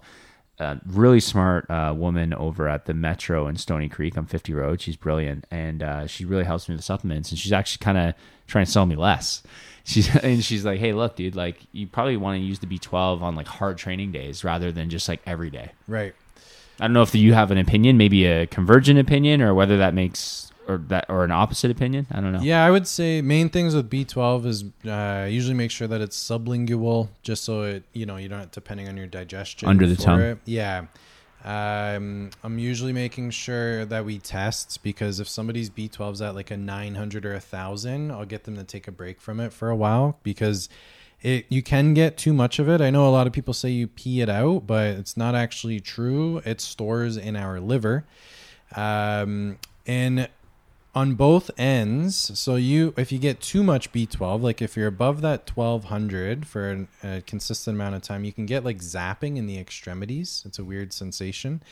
[0.61, 4.81] uh, really smart uh, woman over at the Metro in Stoney Creek on 50 Road.
[4.81, 7.31] She's brilliant, and uh, she really helps me with supplements.
[7.31, 8.15] And she's actually kind of
[8.47, 9.43] trying to sell me less.
[9.89, 13.23] She's and she's like, "Hey, look, dude, like you probably want to use the B12
[13.23, 16.15] on like hard training days rather than just like every day." Right.
[16.79, 19.95] I don't know if you have an opinion, maybe a convergent opinion, or whether that
[19.95, 22.07] makes or that or an opposite opinion.
[22.13, 22.41] I don't know.
[22.41, 26.23] Yeah, I would say main things with B12 is uh, usually make sure that it's
[26.23, 29.69] sublingual, just so it, you know, you're not depending on your digestion.
[29.69, 30.21] Under the tongue.
[30.21, 30.39] it.
[30.45, 30.85] Yeah.
[31.45, 36.57] Um, I'm usually making sure that we test because if somebody's B12's at like a
[36.57, 39.77] 900 or a thousand, I'll get them to take a break from it for a
[39.77, 40.69] while because
[41.23, 42.81] it you can get too much of it.
[42.81, 45.81] I know a lot of people say you pee it out, but it's not actually
[45.81, 46.43] true.
[46.45, 48.05] It stores in our liver.
[48.75, 50.29] Um, and
[50.95, 52.39] on both ends.
[52.39, 56.71] So you, if you get too much B12, like if you're above that 1200 for
[56.71, 60.43] an, a consistent amount of time, you can get like zapping in the extremities.
[60.47, 61.63] It's a weird sensation.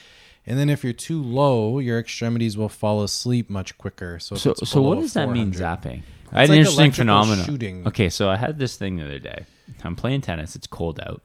[0.47, 4.21] And then if you're too low, your extremities will fall asleep much quicker.
[4.21, 6.03] So So, so what does that mean, 400 zapping?
[6.33, 7.45] I had an like interesting electrical phenomenon.
[7.45, 7.87] shooting.
[7.89, 9.47] Okay, so I had this thing the other day.
[9.83, 10.55] I'm playing tennis.
[10.55, 11.23] It's cold out,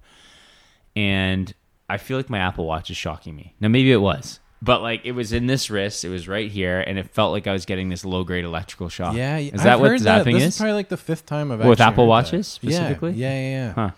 [0.95, 1.53] and
[1.89, 3.53] I feel like my Apple Watch is shocking me.
[3.59, 6.05] Now maybe it was, but like it was in this wrist.
[6.05, 8.89] It was right here, and it felt like I was getting this low grade electrical
[8.89, 9.15] shock.
[9.15, 10.25] Yeah, is I've that what zapping that.
[10.25, 10.47] This is?
[10.53, 12.67] is probably like the fifth time I've With Apple Watches that.
[12.67, 13.11] Yeah, specifically?
[13.13, 13.73] Yeah, yeah, yeah.
[13.73, 13.91] Huh.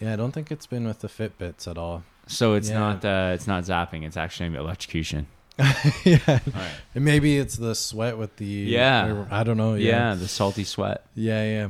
[0.00, 2.02] Yeah, I don't think it's been with the Fitbits at all.
[2.26, 2.78] So it's Yeah.
[2.78, 4.04] not uh, it's not zapping.
[4.04, 5.26] It's actually electrocution.
[6.04, 6.40] yeah,
[6.94, 9.24] and maybe it's the sweat with the Yeah.
[9.30, 9.74] I don't know.
[9.74, 11.04] Yeah, Yeah, the salty sweat.
[11.14, 11.68] yeah, yeah.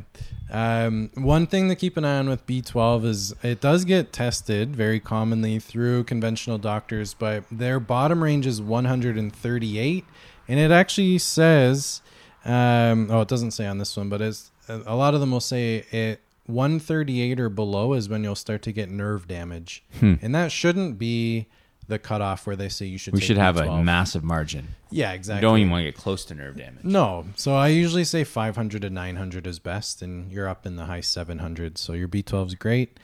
[0.50, 4.74] Um, one thing to keep an eye on with B12 is it does get tested
[4.76, 10.04] very commonly through conventional doctors, but their bottom range is 138,
[10.48, 12.02] and it actually says,
[12.44, 15.40] um, oh, it doesn't say on this one, but it's a lot of them will
[15.40, 20.14] say it 138 or below is when you'll start to get nerve damage, Hmm.
[20.22, 21.46] and that shouldn't be
[21.88, 23.14] the cutoff where they say you should.
[23.14, 23.84] We should have a B12.
[23.84, 24.68] massive margin.
[24.90, 25.40] Yeah, You exactly.
[25.42, 26.84] don't even want to get close to nerve damage.
[26.84, 27.26] No.
[27.36, 31.00] So I usually say 500 to 900 is best, and you're up in the high
[31.00, 31.78] 700s.
[31.78, 32.98] So your B12 is great.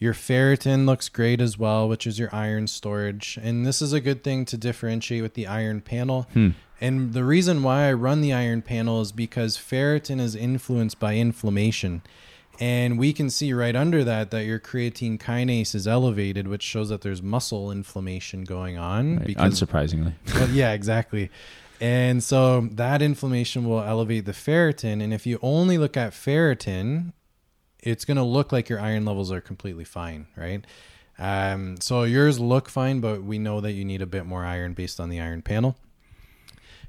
[0.00, 3.38] Your ferritin looks great as well, which is your iron storage.
[3.42, 6.28] And this is a good thing to differentiate with the iron panel.
[6.34, 6.50] Hmm.
[6.80, 11.16] And the reason why I run the iron panel is because ferritin is influenced by
[11.16, 12.02] inflammation.
[12.60, 16.88] And we can see right under that that your creatine kinase is elevated, which shows
[16.88, 19.18] that there's muscle inflammation going on.
[19.18, 20.12] Right, Because Unsurprisingly.
[20.34, 21.30] well, yeah, exactly.
[21.80, 25.02] And so that inflammation will elevate the ferritin.
[25.02, 27.12] And if you only look at ferritin,
[27.80, 30.64] it's going to look like your iron levels are completely fine, right?
[31.20, 34.72] Um, so yours look fine, but we know that you need a bit more iron
[34.72, 35.76] based on the iron panel.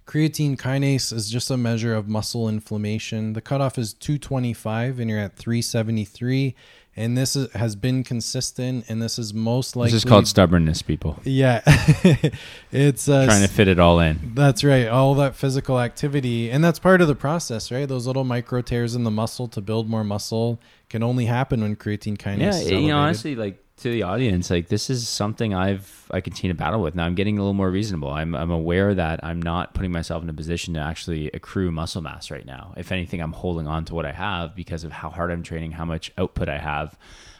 [0.09, 3.33] Creatine kinase is just a measure of muscle inflammation.
[3.33, 6.55] The cutoff is 225, and you're at 373.
[6.95, 9.91] And this is, has been consistent, and this is most likely.
[9.91, 11.19] This is called stubbornness, people.
[11.23, 11.61] Yeah,
[12.71, 14.31] it's uh, Trying to fit it all in.
[14.33, 14.87] that's right.
[14.87, 17.87] All that physical activity, and that's part of the process, right?
[17.87, 21.75] Those little micro tears in the muscle to build more muscle can only happen when
[21.75, 22.39] creatine kinase.
[22.39, 26.21] Yeah, is you know, honestly, like to the audience, like this is something I've I
[26.21, 26.95] continue to battle with.
[26.95, 28.09] Now I'm getting a little more reasonable.
[28.09, 32.01] I'm I'm aware that I'm not putting myself in a position to actually accrue muscle
[32.01, 32.73] mass right now.
[32.77, 35.71] If anything, I'm holding on to what I have because of how hard I'm training,
[35.71, 36.97] how much output I have.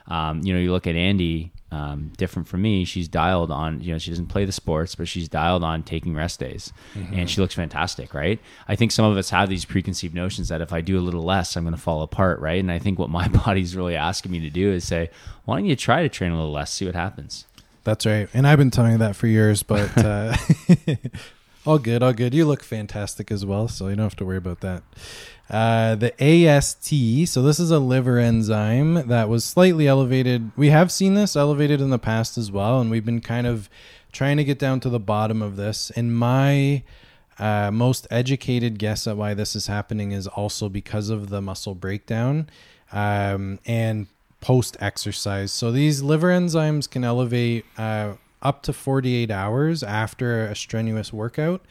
[0.09, 2.83] Um, you know, you look at Andy, um, different from me.
[2.83, 3.81] She's dialed on.
[3.81, 6.73] You know, she doesn't play the sports, but she's dialed on taking rest days,
[7.13, 8.39] and she looks fantastic, right?
[8.67, 11.23] I think some of us have these preconceived notions that if I do a little
[11.23, 12.59] less, I'm going to fall apart, right?
[12.59, 15.11] And I think what my body's really asking me to do is say,
[15.45, 17.45] why don't you try to train a little less, see what happens.
[17.83, 18.29] That's right.
[18.33, 20.35] And I've been telling you that for years, but uh,
[21.65, 22.33] all good, all good.
[22.33, 24.83] You look fantastic as well, so you don't have to worry about that.
[25.49, 30.51] Uh, the AST, so this is a liver enzyme that was slightly elevated.
[30.55, 33.67] We have seen this elevated in the past as well, and we've been kind of
[34.11, 35.91] trying to get down to the bottom of this.
[35.95, 36.83] And my
[37.39, 41.73] uh, most educated guess at why this is happening is also because of the muscle
[41.73, 42.47] breakdown
[42.91, 44.05] um, and
[44.41, 45.51] post exercise.
[45.51, 51.65] So these liver enzymes can elevate uh, up to 48 hours after a strenuous workout.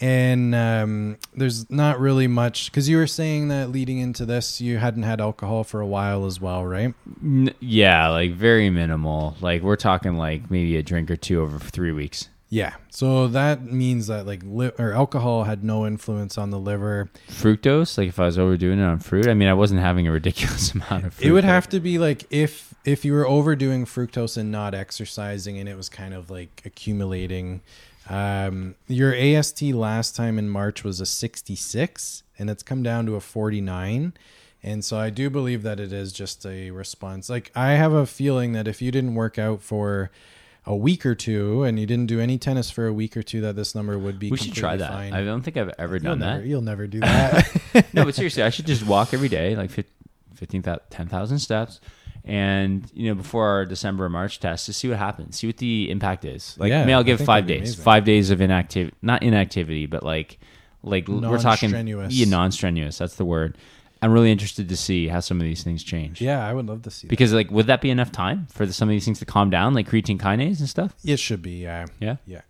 [0.00, 4.78] And um, there's not really much because you were saying that leading into this, you
[4.78, 6.94] hadn't had alcohol for a while as well, right?
[7.22, 9.36] N- yeah, like very minimal.
[9.42, 12.28] Like we're talking like maybe a drink or two over three weeks.
[12.48, 12.74] Yeah.
[12.88, 17.08] So that means that like li- or alcohol had no influence on the liver.
[17.28, 20.12] Fructose, like if I was overdoing it on fruit, I mean, I wasn't having a
[20.12, 21.28] ridiculous amount of fruit.
[21.28, 25.58] it would have to be like if if you were overdoing fructose and not exercising
[25.58, 27.60] and it was kind of like accumulating
[28.10, 33.14] um your ast last time in march was a 66 and it's come down to
[33.14, 34.12] a 49
[34.62, 38.04] and so i do believe that it is just a response like i have a
[38.06, 40.10] feeling that if you didn't work out for
[40.66, 43.40] a week or two and you didn't do any tennis for a week or two
[43.40, 44.90] that this number would be We should try that.
[44.90, 45.14] fine.
[45.14, 46.46] I don't think I've ever you'll done never, that.
[46.46, 49.86] you'll never do that no, but seriously, I should just walk every day, like fif-
[50.34, 51.80] 15, 10,000 steps.
[52.24, 55.56] And, you know, before our December or March test to see what happens, see what
[55.56, 56.56] the impact is.
[56.58, 60.38] Like, Yeah, maybe I'll give five days, five days of inactivity, not inactivity, but like,
[60.82, 62.12] like we're talking, Non-strenuous.
[62.14, 62.98] yeah, non strenuous.
[62.98, 63.56] That's the word.
[64.02, 66.22] I'm really interested to see how some of these things change.
[66.22, 67.10] yeah i would love to see that.
[67.10, 69.50] Because, like, would that be enough time for the, some of these things to calm
[69.50, 70.94] down, like creatine kinase and stuff?
[71.04, 71.86] It should be, yeah.
[72.00, 72.16] Yeah.
[72.26, 72.40] Yeah.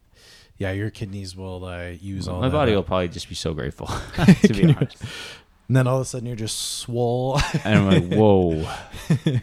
[0.59, 2.77] Yeah, your kidneys will uh, use all My that body up.
[2.77, 3.87] will probably just be so grateful,
[4.43, 4.99] to be honest.
[5.71, 7.41] And then all of a sudden you're just swole.
[7.65, 8.69] And I'm like, whoa.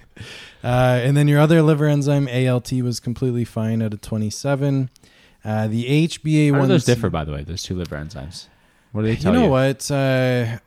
[0.63, 4.89] Uh, and then your other liver enzyme, ALT, was completely fine at a 27.
[5.45, 6.53] Uh, the HbA1c.
[6.53, 8.47] How do those differ, by the way, those two liver enzymes?
[8.91, 9.47] What do they tell You know you?
[9.47, 9.89] Know what?
[9.89, 10.57] Uh,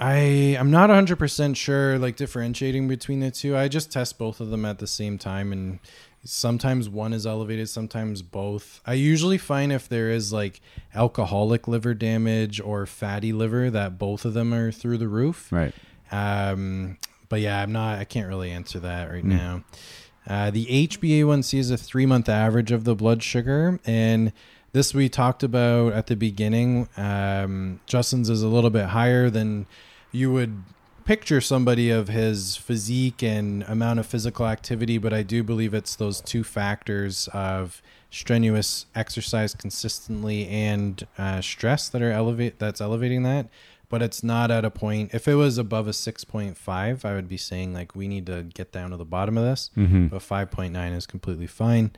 [0.00, 3.54] I I'm not 100 percent sure, like differentiating between the two.
[3.56, 5.80] I just test both of them at the same time, and
[6.24, 8.80] sometimes one is elevated, sometimes both.
[8.86, 10.60] I usually find if there is like
[10.94, 15.50] alcoholic liver damage or fatty liver, that both of them are through the roof.
[15.50, 15.74] Right.
[16.10, 16.98] Um,
[17.28, 17.98] but yeah, I'm not.
[17.98, 19.28] I can't really answer that right Mm.
[19.28, 19.64] now.
[20.28, 24.32] Uh, the HbA1c is a three month average of the blood sugar, and
[24.72, 26.88] this we talked about at the beginning.
[26.96, 29.66] Um, Justin's is a little bit higher than
[30.12, 30.62] you would
[31.04, 35.96] picture somebody of his physique and amount of physical activity, but I do believe it's
[35.96, 43.22] those two factors of strenuous exercise consistently and uh, stress that are elevate that's elevating
[43.22, 43.48] that
[43.88, 47.38] but it's not at a point if it was above a 6.5 i would be
[47.38, 50.08] saying like we need to get down to the bottom of this Mm-hmm.
[50.08, 51.90] but 5.9 is completely fine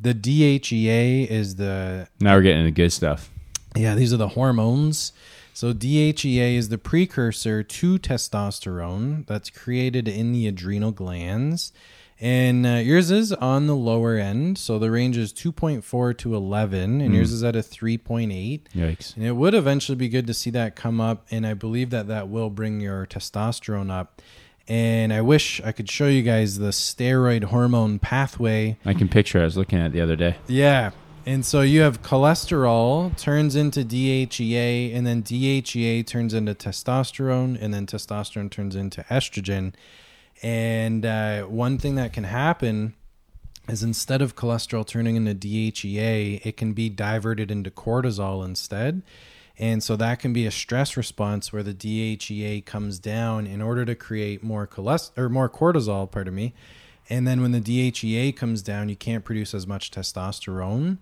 [0.00, 3.30] the dhea is the Now we're getting into good stuff.
[3.76, 5.12] yeah these are the hormones
[5.54, 11.72] so dhea is the precursor to testosterone that's created in the adrenal glands
[12.20, 17.00] and uh, yours is on the lower end so the range is 2.4 to 11
[17.00, 19.16] and yours is at a 3.8 Yikes.
[19.16, 21.26] and it would eventually be good to see that come up.
[21.30, 24.22] And I believe that that will bring your testosterone up.
[24.68, 28.78] And I wish I could show you guys the steroid hormone pathway.
[28.84, 29.40] I can picture.
[29.40, 30.36] I was looking at it the other day.
[30.46, 30.92] Yeah.
[31.26, 37.72] And so you have cholesterol turns into DHEA, and then DHEA turns into testosterone, and
[37.72, 39.72] then testosterone turns into estrogen.
[40.42, 42.94] And uh, one thing that can happen
[43.70, 49.00] is instead of cholesterol turning into DHEA, it can be diverted into cortisol instead.
[49.58, 53.86] And so that can be a stress response where the DHEA comes down in order
[53.86, 56.52] to create more cholesterol or more cortisol, pardon me.
[57.10, 60.98] And then when the DHEA comes down, you can't produce as much testosterone.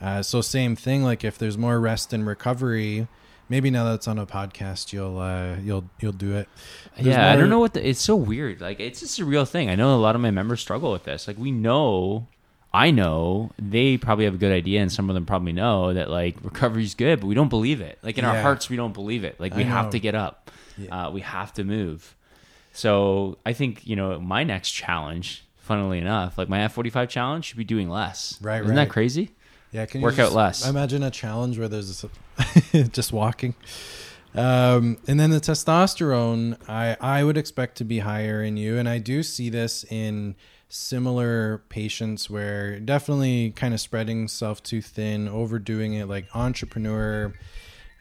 [0.00, 3.08] Uh, so same thing, like if there's more rest and recovery,
[3.48, 6.48] maybe now that's on a podcast, you'll uh, you'll you'll do it.
[6.96, 8.60] There's yeah, I don't know what the, it's so weird.
[8.60, 9.70] Like it's just a real thing.
[9.70, 11.26] I know a lot of my members struggle with this.
[11.26, 12.26] Like we know,
[12.74, 16.10] I know they probably have a good idea, and some of them probably know that
[16.10, 17.98] like recovery's good, but we don't believe it.
[18.02, 19.40] Like in our hearts, we don't believe it.
[19.40, 20.50] Like we have to get up,
[20.90, 22.14] uh, we have to move.
[22.72, 25.42] So I think you know my next challenge.
[25.66, 28.38] Funnily enough, like my F forty five challenge should be doing less.
[28.40, 28.84] Right, Isn't right.
[28.84, 29.32] that crazy?
[29.72, 30.64] Yeah, can Work out less.
[30.64, 32.04] I imagine a challenge where there's
[32.92, 33.56] just walking.
[34.32, 38.88] Um, and then the testosterone, I I would expect to be higher in you, and
[38.88, 40.36] I do see this in
[40.68, 47.34] similar patients where definitely kind of spreading self too thin, overdoing it, like entrepreneur,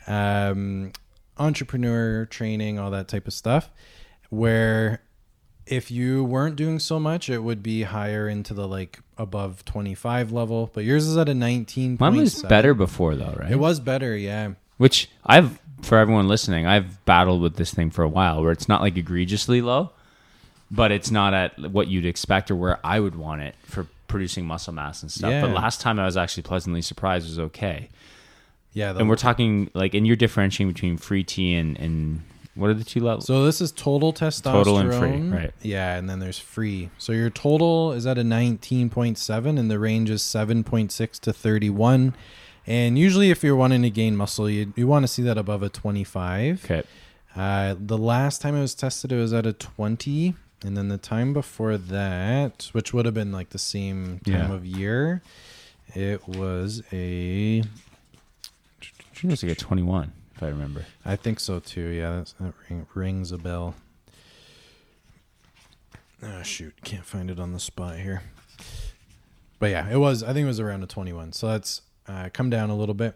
[0.05, 0.91] um,
[1.39, 3.71] entrepreneur training, all that type of stuff,
[4.29, 5.01] where
[5.67, 10.31] if you weren't doing so much, it would be higher into the like above 25
[10.31, 11.97] level, but yours is at a 19.
[11.99, 13.51] Mine was better before though, right?
[13.51, 14.51] It was better, yeah.
[14.77, 18.67] Which I've for everyone listening, I've battled with this thing for a while where it's
[18.67, 19.91] not like egregiously low,
[20.71, 24.45] but it's not at what you'd expect or where I would want it for producing
[24.45, 25.41] muscle mass and stuff.
[25.41, 27.89] But last time I was actually pleasantly surprised it was okay.
[28.73, 32.23] Yeah, And we're talking like and you're differentiating between free T and, and
[32.55, 33.25] what are the two levels?
[33.25, 34.41] so this is total testosterone.
[34.63, 35.53] Total and free, right.
[35.61, 36.89] Yeah, and then there's free.
[36.97, 42.15] So your total is at a 19.7 and the range is 7.6 to 31.
[42.67, 45.61] And usually if you're wanting to gain muscle, you, you want to see that above
[45.63, 46.65] a 25.
[46.65, 46.83] okay.
[47.35, 50.33] Uh, the last time it was tested, it was at a 20.
[50.63, 54.51] And then the time before that, which would have been like the same time Yeah.
[54.53, 55.21] of year,
[55.93, 57.61] it was a.
[59.13, 60.85] It was like a twenty one, if I remember.
[61.05, 61.87] I think so too.
[61.87, 63.75] Yeah, that's, that ring, rings a bell.
[66.23, 68.23] Oh shoot, can't find it on the spot here.
[69.59, 70.23] But yeah, it was.
[70.23, 71.33] I think it was around a twenty-one.
[71.33, 73.15] So that's uh, come down a little bit,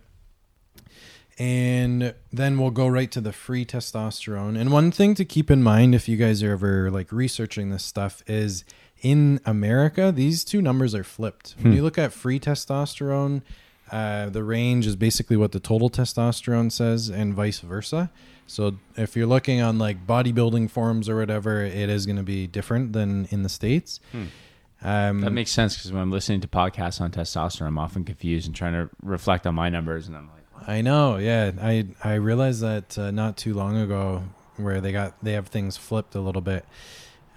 [1.38, 4.59] and then we'll go right to the free testosterone.
[4.59, 7.84] And one thing to keep in mind if you guys are ever like researching this
[7.84, 8.63] stuff is
[9.01, 11.55] in America, these two numbers are flipped.
[11.59, 13.41] When you look at free testosterone,
[13.92, 18.10] uh, the range is basically what the total testosterone says, and vice versa.
[18.48, 22.48] So if you're looking on like bodybuilding forums or whatever, it is going to be
[22.48, 24.00] different than in the states.
[24.82, 28.48] Um, That makes sense because when I'm listening to podcasts on testosterone, I'm often confused
[28.48, 31.52] and trying to reflect on my numbers, and I'm like, I know, yeah.
[31.62, 34.24] I I realized that uh, not too long ago,
[34.58, 36.66] where they got they have things flipped a little bit.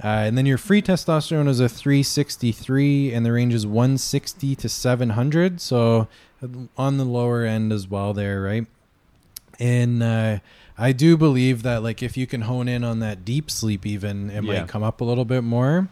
[0.02, 4.68] Uh, and then your free testosterone is a 363, and the range is 160 to
[4.68, 5.60] 700.
[5.60, 6.08] So
[6.76, 8.66] on the lower end as well, there, right?
[9.58, 10.38] And uh,
[10.78, 14.30] I do believe that, like, if you can hone in on that deep sleep, even
[14.30, 14.40] it Yeah.
[14.40, 15.88] might come up a little bit more.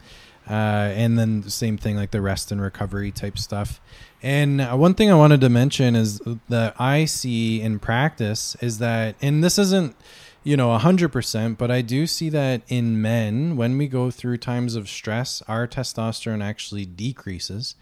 [0.48, 3.80] Uh, and then the same thing, like the rest and recovery type stuff.
[4.22, 8.78] And uh, one thing I wanted to mention is that I see in practice is
[8.78, 9.94] that, and this isn't,
[10.42, 14.74] you know, 100%, but I do see that in men, when we go through times
[14.74, 17.76] of stress, our testosterone actually decreases.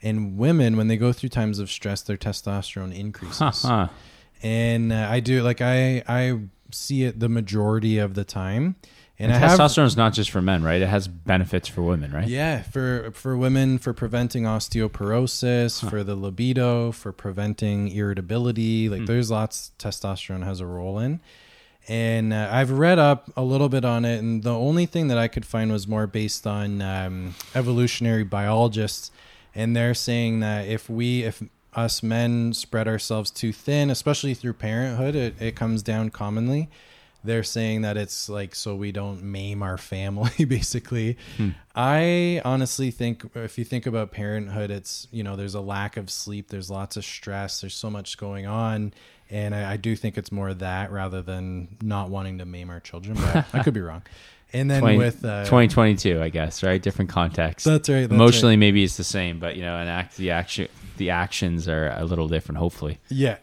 [0.00, 3.62] In women, when they go through times of stress, their testosterone increases.
[3.62, 3.88] Huh.
[4.42, 6.38] And uh, I do, like, I, I
[6.70, 8.76] see it the majority of the time.
[9.18, 10.80] And, have- testosterone is not just for men, right?
[10.80, 12.26] It has benefits for women, right?
[12.26, 18.88] Yeah, for for women, for preventing osteoporosis, for the libido, for preventing irritability.
[18.88, 21.20] Like, there's lots testosterone has a role in.
[21.88, 25.18] And uh, I've read up a little bit on it, and the only thing that
[25.18, 29.10] I could find was more based on um, evolutionary biologists,
[29.54, 31.42] and they're saying that if we, if
[31.74, 36.68] us men spread ourselves too thin, especially through parenthood, it, it comes down commonly.
[37.22, 41.18] They're saying that it's like so we don't maim our family basically.
[41.36, 41.50] Hmm.
[41.74, 46.08] I honestly think if you think about parenthood it's you know there's a lack of
[46.10, 48.94] sleep there's lots of stress there's so much going on.
[49.28, 52.80] And i, I do think it's more that rather than not wanting to maim our
[52.80, 54.02] children but i could be wrong
[54.52, 56.80] and then 20 with uh, 2022, I guess, right?
[56.80, 57.64] Different context.
[57.64, 58.58] that's right that's Emotionally, right.
[58.60, 62.04] maybe it's the same, but you know, and act the action, the actions are a
[62.04, 62.58] little different.
[62.58, 63.36] Hopefully, Yeah.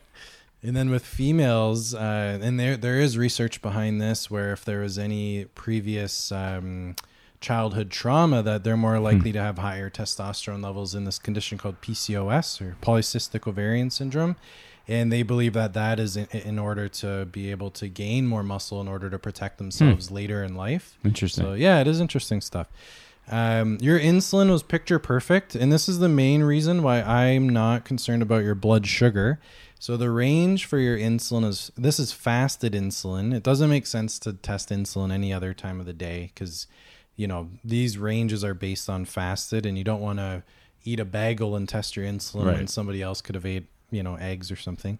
[0.63, 4.79] And then with females, uh, and there there is research behind this, where if there
[4.81, 6.95] was any previous um,
[7.39, 11.79] childhood trauma, that they're more likely to have higher testosterone levels in this condition called
[11.81, 14.35] PCOS or polycystic ovarian syndrome,
[14.87, 18.43] and they believe that that is in, in order to be able to gain more
[18.43, 20.97] muscle in order to protect themselves later in life.
[21.03, 21.43] interesting.
[21.43, 22.67] So yeah, it is interesting stuff.
[23.29, 27.83] Um, your insulin was picture perfect, and this is the main reason why I'm not
[27.83, 29.39] concerned about your blood sugar.
[29.79, 33.33] So the range for your insulin is this is fasted insulin.
[33.33, 36.67] It doesn't make sense to test insulin any other time of the day because
[37.17, 40.43] you know these ranges are based on fasted, and you don't want to
[40.85, 44.15] eat a bagel and test your insulin when somebody else could have ate you know
[44.15, 44.99] eggs or something.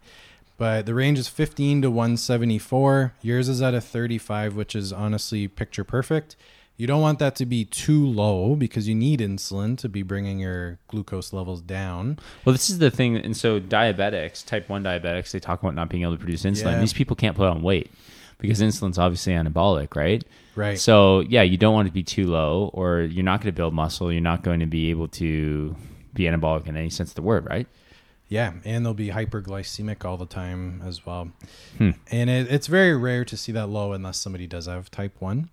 [0.57, 3.13] But the range is 15 to 174.
[3.21, 6.35] Yours is at a 35, which is honestly picture perfect.
[6.77, 10.39] You don't want that to be too low because you need insulin to be bringing
[10.39, 12.19] your glucose levels down.
[12.45, 15.89] Well, this is the thing, and so diabetics, type one diabetics, they talk about not
[15.89, 16.73] being able to produce insulin.
[16.73, 16.79] Yeah.
[16.79, 17.91] These people can't put on weight
[18.37, 20.23] because insulin's obviously anabolic, right?
[20.55, 20.79] Right.
[20.79, 23.57] So yeah, you don't want it to be too low, or you're not going to
[23.57, 24.11] build muscle.
[24.11, 25.75] You're not going to be able to
[26.13, 27.67] be anabolic in any sense of the word, right?
[28.29, 31.31] Yeah, and they'll be hyperglycemic all the time as well.
[31.77, 31.91] Hmm.
[32.11, 35.49] And it, it's very rare to see that low unless somebody does have type 1.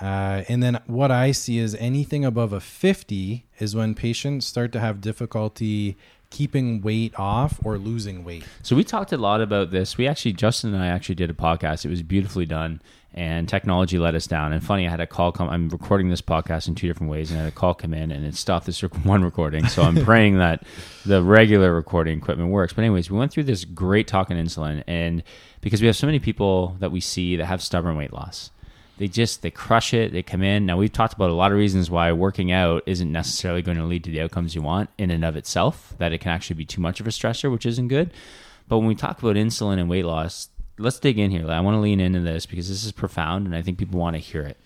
[0.00, 4.72] Uh, and then what I see is anything above a 50 is when patients start
[4.72, 5.96] to have difficulty
[6.28, 8.44] keeping weight off or losing weight.
[8.62, 9.96] So we talked a lot about this.
[9.96, 11.84] We actually, Justin and I actually did a podcast.
[11.84, 12.82] It was beautifully done,
[13.14, 14.52] and technology let us down.
[14.52, 15.48] And funny, I had a call come.
[15.48, 18.10] I'm recording this podcast in two different ways, and I had a call come in,
[18.10, 19.66] and it stopped this one recording.
[19.66, 20.64] So I'm praying that
[21.04, 22.72] the regular recording equipment works.
[22.72, 25.22] But anyways, we went through this great talk on insulin, and
[25.60, 28.50] because we have so many people that we see that have stubborn weight loss.
[28.98, 30.12] They just they crush it.
[30.12, 30.66] They come in.
[30.66, 33.84] Now we've talked about a lot of reasons why working out isn't necessarily going to
[33.84, 35.94] lead to the outcomes you want in and of itself.
[35.98, 38.12] That it can actually be too much of a stressor, which isn't good.
[38.68, 40.48] But when we talk about insulin and weight loss,
[40.78, 41.48] let's dig in here.
[41.50, 44.14] I want to lean into this because this is profound, and I think people want
[44.14, 44.56] to hear it.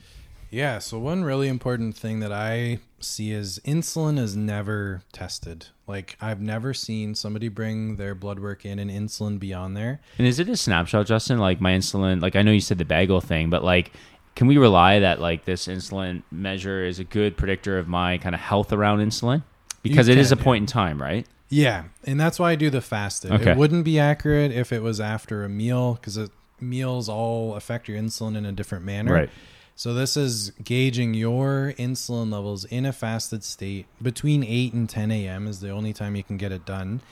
[0.50, 5.66] Yeah, so one really important thing that I see is insulin is never tested.
[5.86, 10.00] Like I've never seen somebody bring their blood work in and insulin be on there.
[10.18, 11.38] And is it a snapshot, Justin?
[11.38, 13.92] Like my insulin, like I know you said the bagel thing, but like,
[14.34, 18.34] can we rely that like this insulin measure is a good predictor of my kind
[18.34, 19.42] of health around insulin?
[19.82, 21.26] Because it is a can, point in time, right?
[21.48, 23.30] Yeah, and that's why I do the fasted.
[23.32, 23.52] Okay.
[23.52, 26.18] It wouldn't be accurate if it was after a meal because
[26.60, 29.12] meals all affect your insulin in a different manner.
[29.12, 29.30] Right.
[29.78, 35.10] So this is gauging your insulin levels in a fasted state between 8 and 10
[35.10, 35.46] a.m.
[35.46, 37.02] is the only time you can get it done.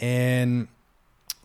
[0.00, 0.66] And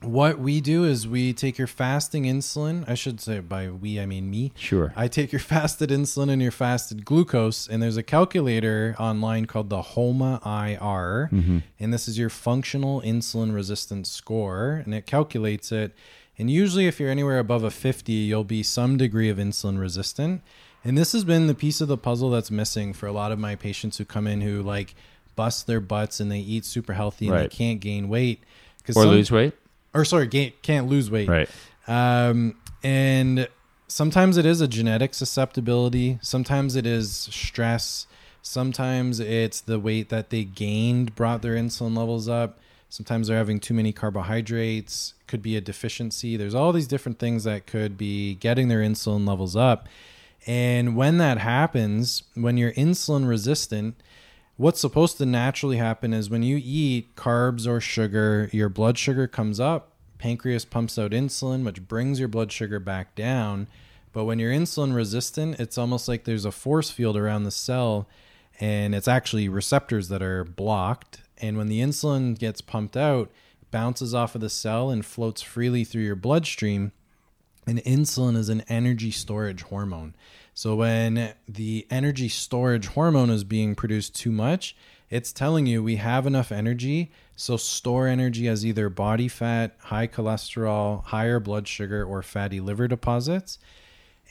[0.02, 2.88] what we do is we take your fasting insulin.
[2.88, 4.52] I should say by we I mean me.
[4.56, 4.94] Sure.
[4.96, 9.70] I take your fasted insulin and your fasted glucose, and there's a calculator online called
[9.70, 11.60] the HOMA IR, mm-hmm.
[11.80, 15.94] and this is your functional insulin resistance score, and it calculates it.
[16.38, 20.42] And usually, if you're anywhere above a 50, you'll be some degree of insulin resistant.
[20.84, 23.40] And this has been the piece of the puzzle that's missing for a lot of
[23.40, 24.94] my patients who come in who like
[25.36, 27.50] bust their butts and they eat super healthy and Right.
[27.50, 28.44] they can't gain weight.
[28.88, 29.54] or some- lose weight.
[29.96, 30.28] Or sorry,
[30.62, 31.30] can't lose weight.
[31.30, 31.50] Right.
[31.88, 33.48] Um, and
[33.88, 36.20] sometimes it is a genetic susceptibility.
[36.22, 38.06] Sometimes it is stress.
[38.42, 42.60] Sometimes it's the weight that they gained brought their insulin levels up.
[42.90, 45.16] Sometimes they're having too many carbohydrates.
[45.28, 46.38] Could be a deficiency.
[46.38, 49.88] There's all these different things that could be getting their insulin levels up.
[50.46, 53.96] And when that happens, when you're insulin resistant,
[54.58, 59.28] what's supposed to naturally happen is when you eat carbs or sugar, your blood sugar
[59.28, 63.68] comes up, pancreas pumps out insulin, which brings your blood sugar back down.
[64.14, 68.08] But when you're insulin resistant, it's almost like there's a force field around the cell
[68.60, 71.22] and it's actually receptors that are blocked.
[71.40, 73.30] And when the insulin gets pumped out,
[73.62, 76.94] it bounces off of the cell and floats freely through your bloodstream.
[77.68, 80.16] And insulin is an energy storage hormone.
[80.56, 84.74] So when the energy storage hormone is being produced too much,
[85.10, 87.12] it's telling you we have enough energy.
[87.36, 92.88] So store energy as either body fat, high cholesterol, higher blood sugar, or fatty liver
[92.88, 93.60] deposits.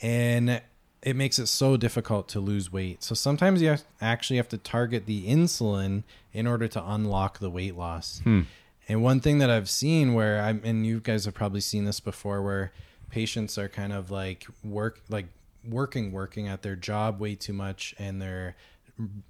[0.01, 0.61] And
[1.03, 3.03] it makes it so difficult to lose weight.
[3.03, 6.03] So sometimes you have, actually have to target the insulin
[6.33, 8.21] in order to unlock the weight loss.
[8.23, 8.41] Hmm.
[8.89, 11.99] And one thing that I've seen where I'm, and you guys have probably seen this
[11.99, 12.71] before, where
[13.11, 15.27] patients are kind of like work, like
[15.69, 18.55] working, working at their job way too much, and they're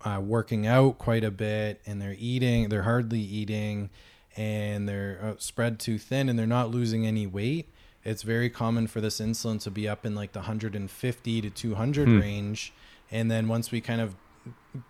[0.04, 3.90] uh, working out quite a bit, and they're eating, they're hardly eating,
[4.36, 7.70] and they're uh, spread too thin, and they're not losing any weight
[8.06, 12.08] it's very common for this insulin to be up in like the 150 to 200
[12.08, 12.20] hmm.
[12.20, 12.72] range
[13.12, 14.16] and then once we kind of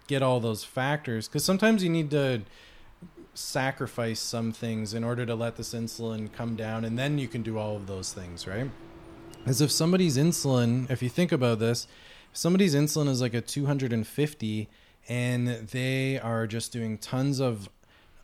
[0.08, 2.42] get all those factors because sometimes you need to
[3.34, 7.42] sacrifice some things in order to let this insulin come down and then you can
[7.42, 8.70] do all of those things right
[9.46, 11.88] as if somebody's insulin if you think about this
[12.34, 14.70] somebody's insulin is like a 250
[15.08, 17.70] and they are just doing tons of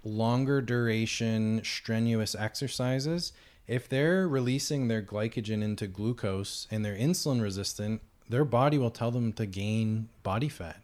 [0.03, 3.34] longer duration strenuous exercises
[3.72, 9.11] if they're releasing their glycogen into glucose and they're insulin resistant, their body will tell
[9.11, 10.82] them to gain body fat.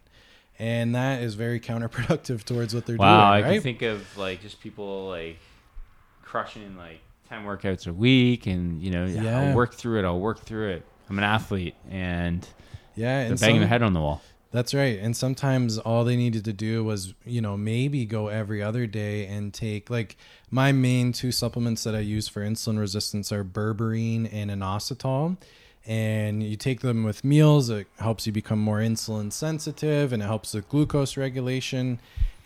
[0.58, 3.44] And that is very counterproductive towards what they're wow, doing.
[3.44, 5.38] Wow, I can think of like just people like
[6.22, 9.40] crushing like 10 workouts a week and, you know, yeah.
[9.40, 10.04] I'll work through it.
[10.04, 10.84] I'll work through it.
[11.10, 12.46] I'm an athlete and
[12.94, 14.22] yeah, and banging some, their head on the wall.
[14.50, 14.98] That's right.
[14.98, 19.26] And sometimes all they needed to do was, you know, maybe go every other day
[19.26, 20.16] and take like
[20.50, 25.36] my main two supplements that I use for insulin resistance are berberine and inositol.
[25.86, 30.26] And you take them with meals, it helps you become more insulin sensitive and it
[30.26, 31.98] helps with glucose regulation.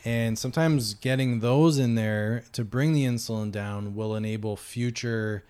[0.04, 5.44] And sometimes getting those in there to bring the insulin down will enable future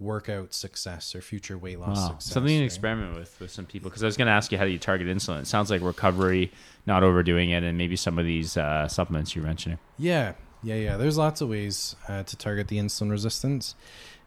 [0.00, 2.08] workout success or future weight loss wow.
[2.08, 2.32] success.
[2.32, 4.64] Something to experiment with with some people because I was going to ask you how
[4.64, 5.40] do you target insulin.
[5.40, 6.52] It sounds like recovery,
[6.86, 9.78] not overdoing it, and maybe some of these uh, supplements you're mentioning.
[9.98, 10.96] Yeah, yeah, yeah.
[10.96, 13.74] There's lots of ways uh, to target the insulin resistance.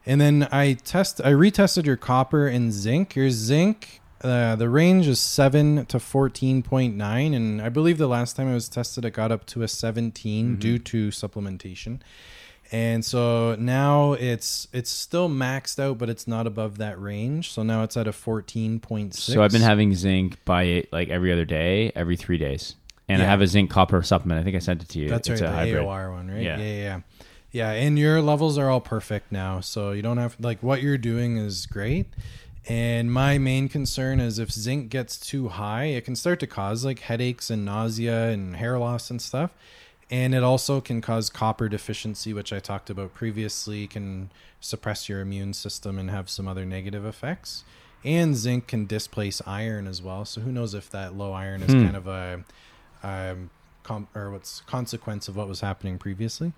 [0.06, 3.16] And then I test, I retested your copper and zinc.
[3.16, 8.08] Your zinc, uh, the range is seven to fourteen point nine, and I believe the
[8.08, 10.60] last time it was tested, it got up to a 17 mm-hmm.
[10.60, 12.00] due to supplementation.
[12.72, 17.52] And so now it's it's still maxed out but it's not above that range.
[17.52, 21.32] So now it's at a 14.6 so i've been having zinc by it like every
[21.34, 22.76] other day every three days.
[23.10, 23.26] And yeah.
[23.26, 24.40] i have a zinc copper supplement.
[24.40, 25.10] I think i sent it to you.
[25.10, 25.84] That's it's right the hybrid.
[25.84, 26.42] aor one right?
[26.42, 26.58] Yeah.
[26.58, 27.00] yeah yeah.
[27.52, 30.98] Yeah and your levels are all perfect now so you don't have like what you're
[30.98, 32.06] doing is great
[32.68, 36.86] and my main concern is if zinc gets too high it can start to cause
[36.86, 39.52] like headaches and nausea and hair loss and stuff.
[40.12, 45.22] And it also can cause copper deficiency which i talked about previously can suppress your
[45.22, 47.64] immune system and have some other negative effects.
[48.04, 50.26] And zinc can displace iron as well.
[50.26, 51.86] So who knows if that low iron is hmm.
[51.86, 52.44] kind of a,
[53.04, 53.36] a
[53.84, 56.54] com- or what's consequence of what was happening previously.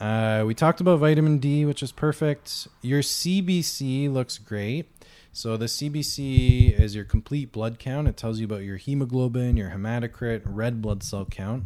[0.00, 2.66] Uh, we talked about vitamin d which is perfect.
[2.82, 4.88] Your cbc looks great
[5.34, 8.06] so the CBC is your complete blood count.
[8.06, 11.64] It tells you about your hemoglobin, your hematocrit, red blood cell count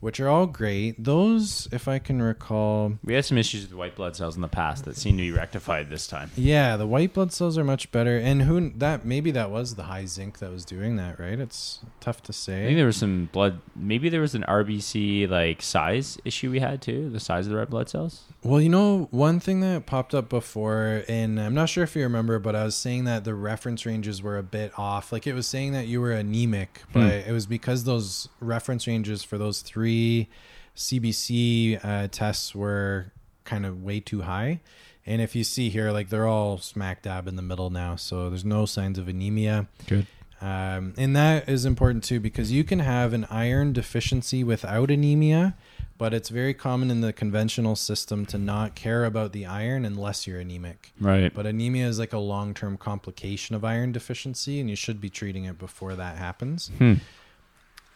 [0.00, 1.02] which are all great.
[1.02, 4.48] Those, if I can recall, we had some issues with white blood cells in the
[4.48, 6.30] past that seem to be rectified this time.
[6.36, 9.84] Yeah, the white blood cells are much better, and who that maybe that was the
[9.84, 11.38] high zinc that was doing that, right?
[11.38, 12.62] It's tough to say.
[12.62, 13.60] I think there was some blood.
[13.74, 17.58] Maybe there was an RBC like size issue we had too, the size of the
[17.58, 18.22] red blood cells.
[18.44, 22.02] Well, you know, one thing that popped up before, and I'm not sure if you
[22.02, 25.10] remember, but I was saying that the reference ranges were a bit off.
[25.10, 27.28] Like it was saying that you were anemic, but hmm.
[27.28, 30.28] it was because those reference ranges for those three three
[30.76, 33.12] CBC uh, tests were
[33.44, 34.60] kind of way too high.
[35.06, 37.96] And if you see here, like they're all smack dab in the middle now.
[37.96, 39.66] So there's no signs of anemia.
[39.86, 40.06] Good.
[40.40, 45.56] Um, and that is important too because you can have an iron deficiency without anemia,
[45.96, 50.26] but it's very common in the conventional system to not care about the iron unless
[50.26, 50.92] you're anemic.
[51.00, 51.32] Right.
[51.34, 55.08] But anemia is like a long term complication of iron deficiency, and you should be
[55.08, 56.70] treating it before that happens.
[56.76, 56.94] Hmm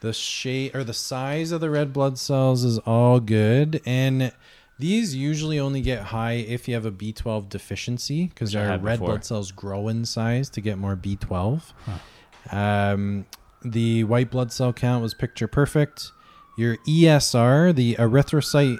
[0.02, 4.32] the shape or the size of the red blood cells is all good and
[4.78, 9.06] these usually only get high if you have a B12 deficiency because our red before.
[9.06, 11.72] blood cells grow in size to get more B12.
[11.86, 12.56] Huh.
[12.56, 13.26] Um,
[13.64, 16.10] the white blood cell count was picture perfect.
[16.58, 18.78] Your ESR, the erythrocyte.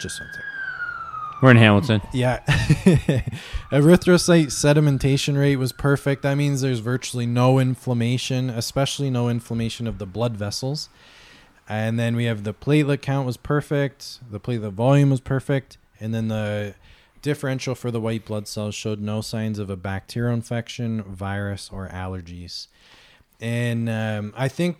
[0.00, 0.57] Just one second.
[1.40, 2.00] We're in Hamilton.
[2.12, 2.40] Yeah.
[3.70, 6.22] Erythrocyte sedimentation rate was perfect.
[6.22, 10.88] That means there's virtually no inflammation, especially no inflammation of the blood vessels.
[11.68, 14.18] And then we have the platelet count was perfect.
[14.30, 15.78] The platelet volume was perfect.
[16.00, 16.74] And then the
[17.22, 21.88] differential for the white blood cells showed no signs of a bacterial infection, virus, or
[21.88, 22.66] allergies.
[23.40, 24.78] And um, I think,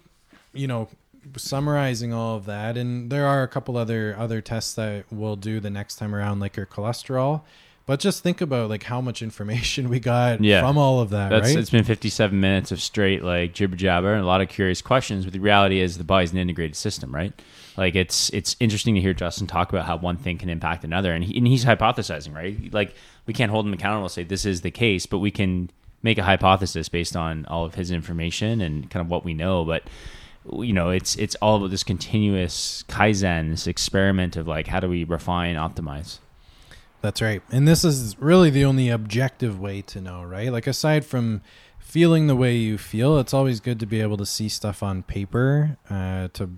[0.53, 0.89] you know,
[1.37, 5.61] summarizing all of that and there are a couple other other tests that we'll do
[5.61, 7.43] the next time around like your cholesterol
[7.87, 10.61] but just think about like how much information we got Yeah.
[10.61, 14.13] from all of that That's right it's been 57 minutes of straight like jibber jabber
[14.13, 15.25] and a lot of curious questions.
[15.25, 17.33] But the reality is the body's an integrated system, right?
[17.79, 21.15] Like it's it's interesting to hear Justin talk about how one thing can impact another,
[21.15, 22.75] and, he, and he's hypothesizing, right?
[22.75, 22.95] Like
[23.25, 25.71] we can't hold him accountable and say this is the case, but we can
[26.03, 29.65] make a hypothesis based on all of his information and kind of what we know.
[29.65, 29.85] But
[30.53, 34.89] you know, it's it's all about this continuous kaizen, this experiment of like how do
[34.89, 36.19] we refine, optimize.
[37.01, 37.43] That's right.
[37.51, 40.51] And this is really the only objective way to know, right?
[40.51, 41.43] Like aside from
[41.79, 45.05] feeling the way you feel, it's always good to be able to see stuff on
[45.05, 46.51] paper uh, to,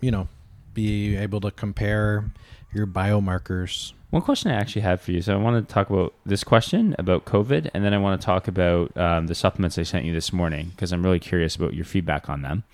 [0.00, 0.28] you know,
[0.74, 2.30] be able to compare
[2.72, 3.92] your biomarkers.
[4.10, 5.20] One question I actually have for you.
[5.20, 8.24] So I want to talk about this question about COVID, and then I want to
[8.24, 11.74] talk about um, the supplements I sent you this morning because I'm really curious about
[11.74, 12.64] your feedback on them.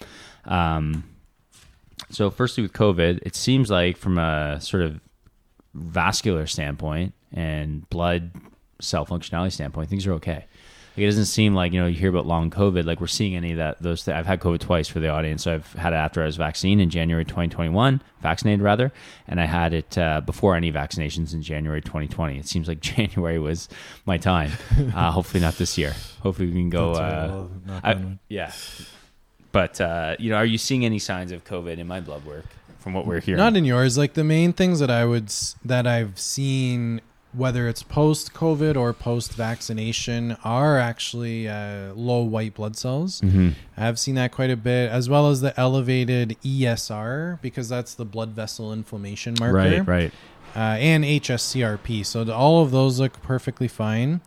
[0.44, 1.04] Um,
[2.10, 5.00] so, firstly, with COVID, it seems like from a sort of
[5.74, 8.32] vascular standpoint and blood
[8.80, 10.44] cell functionality standpoint, things are okay.
[10.96, 12.84] Like, it doesn't seem like you know you hear about long COVID.
[12.84, 13.80] Like we're seeing any of that.
[13.80, 15.44] Those th- I've had COVID twice for the audience.
[15.44, 18.92] So I've had it after I was vaccinated in January 2021, vaccinated rather,
[19.26, 22.38] and I had it uh, before any vaccinations in January 2020.
[22.38, 23.68] It seems like January was
[24.06, 24.50] my time.
[24.94, 25.94] Uh, hopefully not this year.
[26.20, 26.92] Hopefully we can go.
[26.92, 27.46] Uh,
[27.82, 28.52] I- yeah,
[29.52, 32.44] but uh, you know, are you seeing any signs of COVID in my blood work
[32.80, 33.38] from what we're hearing?
[33.38, 33.96] Not in yours.
[33.96, 35.32] Like the main things that I would
[35.64, 37.00] that I've seen,
[37.34, 43.20] whether it's post COVID or post vaccination, are actually uh, low white blood cells.
[43.22, 43.54] Mhm.
[43.76, 48.04] I've seen that quite a bit, as well as the elevated ESR because that's the
[48.04, 50.12] blood vessel inflammation marker, Right, right.
[50.54, 52.04] Uh, and HSCRP.
[52.04, 54.20] So all of those look perfectly fine.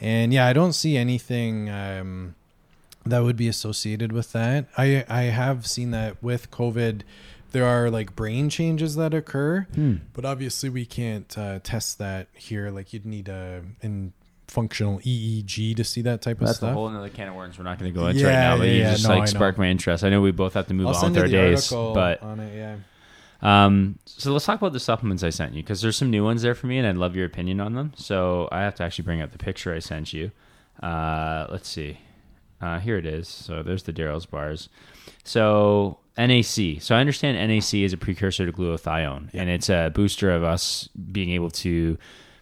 [0.00, 2.34] And yeah, I don't see anything um,
[3.06, 4.66] that would be associated with that.
[4.76, 7.02] I I have seen that with COVID,
[7.52, 9.96] there are like brain changes that occur, Hmm.
[10.12, 12.70] but obviously we can't uh, test that here.
[12.70, 14.12] Like you'd need a in
[14.46, 16.60] functional EEG to see that type of stuff.
[16.60, 18.32] That's a whole another can of worms we're not going to go into Yeah, right
[18.34, 18.56] now.
[18.58, 18.90] But yeah, you yeah.
[18.92, 19.52] just No, like know.
[19.58, 20.04] my interest.
[20.04, 22.56] I know we both have to move I'll on with our days, but on it.
[22.56, 22.76] Yeah.
[23.40, 26.42] Um, so let's talk about the supplements I sent you because there's some new ones
[26.42, 27.92] there for me, and I'd love your opinion on them.
[27.94, 30.32] So I have to actually bring up the picture I sent you.
[30.82, 31.98] Uh, let's see.
[32.60, 33.28] Uh, here it is.
[33.28, 34.68] So there's the Daryl's bars.
[35.24, 36.82] So NAC.
[36.82, 40.88] So I understand NAC is a precursor to glutathione, and it's a booster of us
[41.12, 41.96] being able to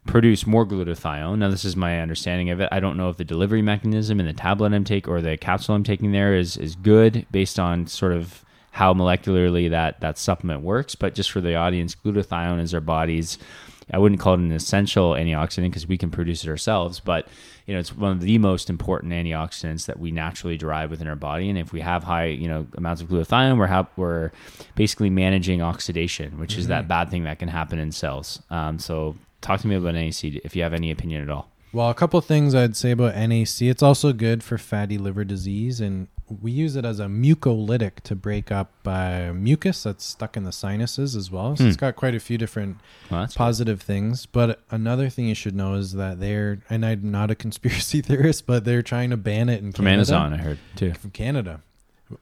[0.06, 1.38] produce more glutathione.
[1.38, 2.68] Now, this is my understanding of it.
[2.72, 5.74] I don't know if the delivery mechanism in the tablet I'm taking or the capsule
[5.74, 10.62] I'm taking there is is good based on sort of how molecularly that that supplement
[10.62, 10.94] works.
[10.94, 13.38] But just for the audience, glutathione is our body's.
[13.92, 17.28] I wouldn't call it an essential antioxidant because we can produce it ourselves, but
[17.66, 21.14] you know it's one of the most important antioxidants that we naturally derive within our
[21.14, 21.48] body.
[21.48, 24.32] And if we have high, you know, amounts of glutathione, we're ha- we're
[24.74, 28.42] basically managing oxidation, which is that bad thing that can happen in cells.
[28.50, 31.48] Um, so talk to me about NAC if you have any opinion at all.
[31.76, 33.60] Well, a couple things I'd say about NAC.
[33.60, 36.08] It's also good for fatty liver disease, and
[36.40, 40.52] we use it as a mucolytic to break up uh, mucus that's stuck in the
[40.52, 41.54] sinuses as well.
[41.54, 42.78] So it's got quite a few different
[43.10, 44.24] Well, positive things.
[44.24, 48.46] But another thing you should know is that they're, and I'm not a conspiracy theorist,
[48.46, 50.14] but they're trying to ban it in from Canada.
[50.14, 50.94] Amazon, I heard too.
[50.94, 51.60] From Canada.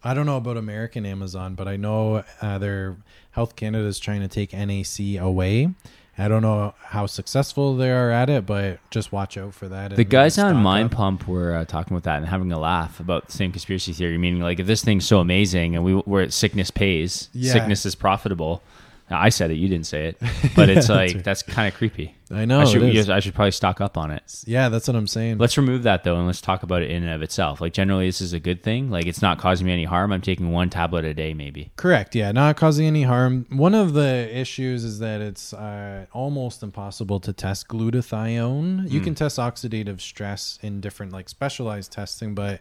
[0.03, 2.97] I don't know about American Amazon, but I know uh, their
[3.31, 5.69] Health Canada is trying to take NAC away.
[6.17, 9.97] I don't know how successful they are at it, but just watch out for that.
[9.97, 10.93] The guys on Mind up.
[10.93, 14.17] Pump were uh, talking about that and having a laugh about the same conspiracy theory,
[14.17, 17.53] meaning like if this thing's so amazing and we where sickness pays, Yeah.
[17.53, 18.63] sickness is profitable.
[19.11, 20.17] Now, I said it, you didn't say it,
[20.57, 21.25] but it's like right.
[21.25, 22.17] that's kind of creepy.
[22.31, 22.61] I know.
[22.61, 23.11] I should, it is.
[23.11, 24.43] I should probably stock up on it.
[24.47, 25.37] Yeah, that's what I'm saying.
[25.37, 27.61] Let's remove that though, and let's talk about it in and of itself.
[27.61, 28.91] Like generally, this is a good thing.
[28.91, 30.11] Like it's not causing me any harm.
[30.11, 31.71] I'm taking one tablet a day, maybe.
[31.77, 32.15] Correct.
[32.15, 33.47] Yeah, not causing any harm.
[33.51, 38.91] One of the issues is that it's uh, almost impossible to test glutathione.
[38.91, 42.61] You can test oxidative stress in different like specialized testing, but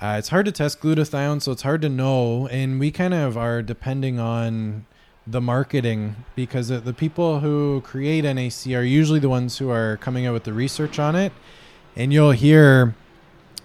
[0.00, 2.46] uh, it's hard to test glutathione, so it's hard to know.
[2.48, 4.86] And we kind of are depending on
[5.26, 10.24] the marketing because the people who create NAC are usually the ones who are coming
[10.26, 11.32] out with the research on it.
[11.96, 12.94] And you'll hear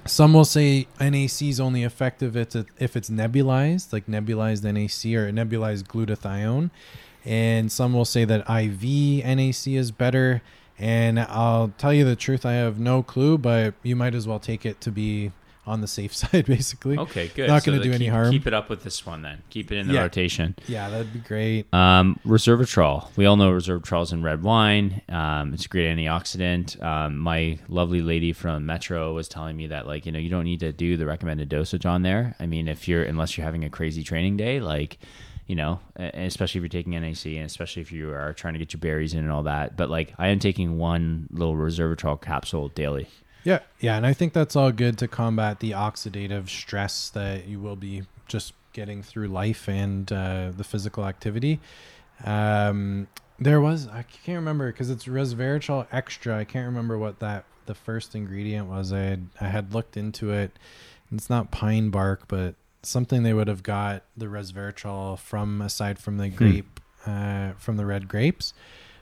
[0.05, 5.83] Some will say NAC is only effective if it's nebulized, like nebulized NAC or nebulized
[5.83, 6.71] glutathione.
[7.23, 10.41] And some will say that IV NAC is better.
[10.79, 14.39] And I'll tell you the truth, I have no clue, but you might as well
[14.39, 15.31] take it to be
[15.67, 16.97] on the safe side, basically.
[16.97, 17.47] Okay, good.
[17.47, 18.31] Not So going to do any harm.
[18.31, 19.43] Keep it up with this one then.
[19.49, 20.01] Keep it in the Yeah.
[20.01, 20.55] rotation.
[20.67, 21.71] Yeah, that'd be great.
[21.73, 23.07] Um, resveratrol.
[23.15, 25.01] We all know resveratrol is in red wine.
[25.07, 26.81] Um, it's a great antioxidant.
[26.83, 30.45] Um, my lovely lady from Metro was telling me that, like, you know, you don't
[30.45, 32.35] need to do the recommended dosage on there.
[32.39, 34.97] I mean, if you're, unless you're having a crazy training day, like,
[35.47, 38.71] you know, especially if you're taking NAC and especially if you are trying to get
[38.73, 39.75] your berries in and all that.
[39.75, 43.07] But like, I am taking one little resveratrol capsule daily.
[43.43, 47.59] Yeah, yeah, and I think that's all good to combat the oxidative stress that you
[47.59, 51.59] will be just getting through life and uh, the physical activity.
[52.23, 53.07] Um,
[53.39, 56.37] there was I can't remember because it's resveratrol extra.
[56.37, 58.93] I can't remember what that the first ingredient was.
[58.93, 60.57] I had I had looked into it.
[61.11, 66.17] It's not pine bark, but something they would have got the resveratrol from aside from
[66.17, 68.53] the grape uh, from the red grapes.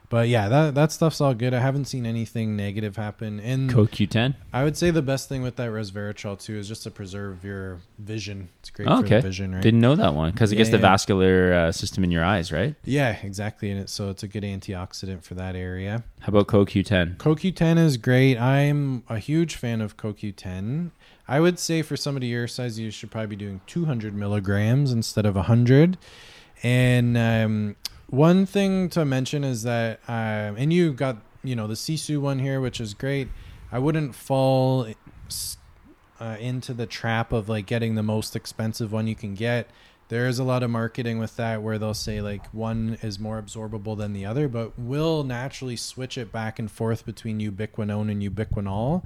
[0.10, 1.53] But yeah, that that stuff's all good.
[1.53, 3.39] I haven't seen anything negative happen.
[3.39, 4.34] And CoQ10.
[4.51, 7.78] I would say the best thing with that resveratrol too is just to preserve your
[7.99, 8.49] vision.
[8.60, 9.16] It's great Oh, for okay.
[9.18, 9.62] the vision, right?
[9.62, 10.82] Didn't know that one because it gets the yeah.
[10.82, 12.74] vascular uh, system in your eyes, right?
[12.86, 13.70] yeah, exactly.
[13.70, 16.03] And it, so it's a good antioxidant for that area.
[16.22, 17.18] How about CoQ10?
[17.18, 18.38] CoQ10 is great.
[18.39, 20.89] I'm a huge fan of CoQ10.
[21.28, 25.28] I would say for somebody your size, you should probably be doing 200 milligrams instead
[25.28, 25.99] of 100.
[26.64, 27.76] And um,
[28.10, 32.39] one thing to mention is that, um, and you got, you know, the Sisu one
[32.39, 33.30] here, which is great.
[33.72, 34.88] I wouldn't fall
[36.20, 39.70] uh, into the trap of like getting the most expensive one you can get.
[40.10, 43.39] There is a lot of marketing with that where they'll say like one is more
[43.39, 48.22] absorbable than the other, but we'll naturally switch it back and forth between ubiquinone and
[48.24, 49.03] ubiquinol.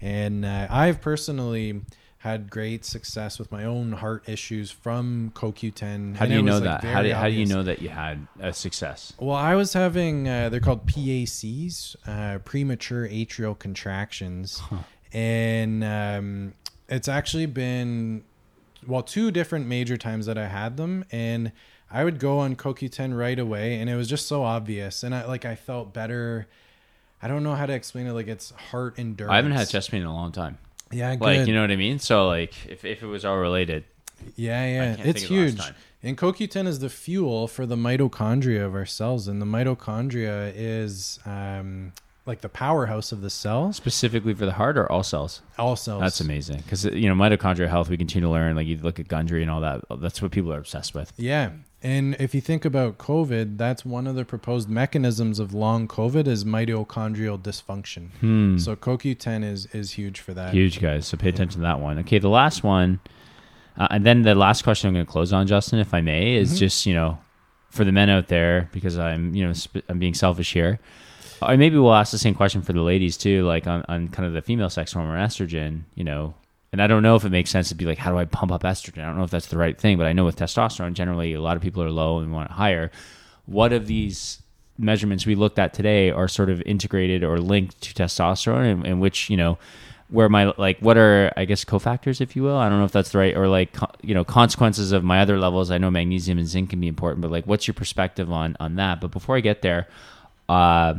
[0.00, 1.82] And uh, I've personally
[2.24, 6.16] had great success with my own heart issues from CoQ10.
[6.16, 6.84] How do you know like, that?
[6.84, 9.12] How do, how do you know that you had a success?
[9.18, 14.62] Well, I was having uh, they're called PACs, uh, premature atrial contractions,
[15.12, 16.54] and um,
[16.88, 18.24] it's actually been
[18.86, 21.52] well two different major times that I had them, and
[21.90, 25.26] I would go on CoQ10 right away, and it was just so obvious, and I
[25.26, 26.48] like I felt better.
[27.20, 28.12] I don't know how to explain it.
[28.12, 29.30] Like it's heart endurance.
[29.30, 30.56] I haven't had chest pain in a long time.
[30.94, 31.24] Yeah, good.
[31.24, 31.98] Like, you know what I mean?
[31.98, 33.84] So, like, if, if it was all related,
[34.36, 35.74] Yeah, yeah, it's think of the last huge.
[36.02, 41.18] And CoQ10 is the fuel for the mitochondria of our cells, and the mitochondria is
[41.24, 41.92] um,
[42.26, 43.72] like the powerhouse of the cell.
[43.72, 45.40] specifically for the heart or all cells?
[45.58, 46.00] All cells.
[46.02, 46.58] That's amazing.
[46.58, 48.54] Because, you know, mitochondrial health, we continue to learn.
[48.54, 49.80] Like, you look at Gundry and all that.
[49.98, 51.12] That's what people are obsessed with.
[51.16, 51.50] Yeah,
[51.84, 56.26] and if you think about COVID, that's one of the proposed mechanisms of long COVID
[56.26, 58.58] is mitochondrial dysfunction.
[58.58, 60.50] So CoQ10 is is huge for that.
[60.50, 60.56] Hmm.
[60.56, 61.06] Huge, guys.
[61.06, 61.98] So pay attention to that one.
[62.00, 63.00] Okay, the last one.
[63.76, 66.36] Uh, and then the last question I'm going to close on, Justin, if I may,
[66.36, 67.18] is just, you know,
[67.70, 70.78] for the men out there, because I'm, you know, sp- I'm being selfish here.
[71.42, 74.26] Or maybe we'll ask the same question for the ladies too, like on, on kind
[74.26, 76.34] of the female sex hormone estrogen, you know.
[76.74, 78.50] And I don't know if it makes sense to be like, how do I pump
[78.50, 79.04] up estrogen?
[79.04, 81.40] I don't know if that's the right thing, but I know with testosterone, generally a
[81.40, 82.90] lot of people are low and want it higher.
[83.46, 84.42] What of these
[84.76, 89.00] measurements we looked at today are sort of integrated or linked to testosterone, and, and
[89.00, 89.56] which, you know,
[90.08, 92.56] where my like what are I guess cofactors, if you will.
[92.56, 95.38] I don't know if that's the right or like you know consequences of my other
[95.38, 95.70] levels.
[95.70, 98.74] I know magnesium and zinc can be important, but like what's your perspective on on
[98.74, 99.00] that?
[99.00, 99.86] But before I get there,
[100.48, 100.94] uh,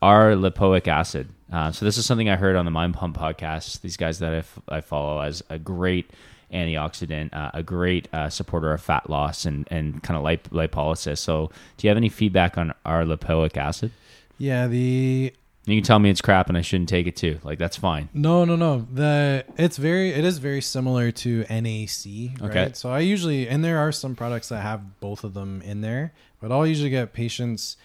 [0.00, 1.28] R-lipoic acid.
[1.52, 3.80] Uh, so this is something I heard on the Mind Pump podcast.
[3.80, 6.10] These guys that I, f- I follow as a great
[6.52, 11.18] antioxidant, uh, a great uh, supporter of fat loss and and kind of lip- lipolysis.
[11.18, 13.92] So do you have any feedback on R-lipoic acid?
[14.38, 15.32] Yeah, the
[15.66, 17.38] You can tell me it's crap and I shouldn't take it too.
[17.42, 18.08] Like that's fine.
[18.14, 18.86] No, no, no.
[18.92, 22.50] The it's very it is very similar to NAC, right?
[22.50, 22.70] Okay.
[22.74, 26.12] So I usually and there are some products that have both of them in there,
[26.40, 27.76] but I'll usually get patients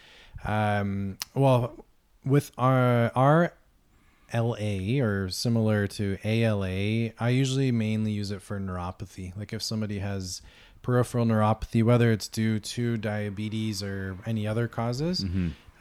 [0.45, 1.85] um well
[2.25, 3.53] with our our
[4.33, 9.35] LA or similar to ALA, I usually mainly use it for neuropathy.
[9.37, 10.41] Like if somebody has
[10.81, 15.25] peripheral neuropathy, whether it's due to diabetes or any other causes.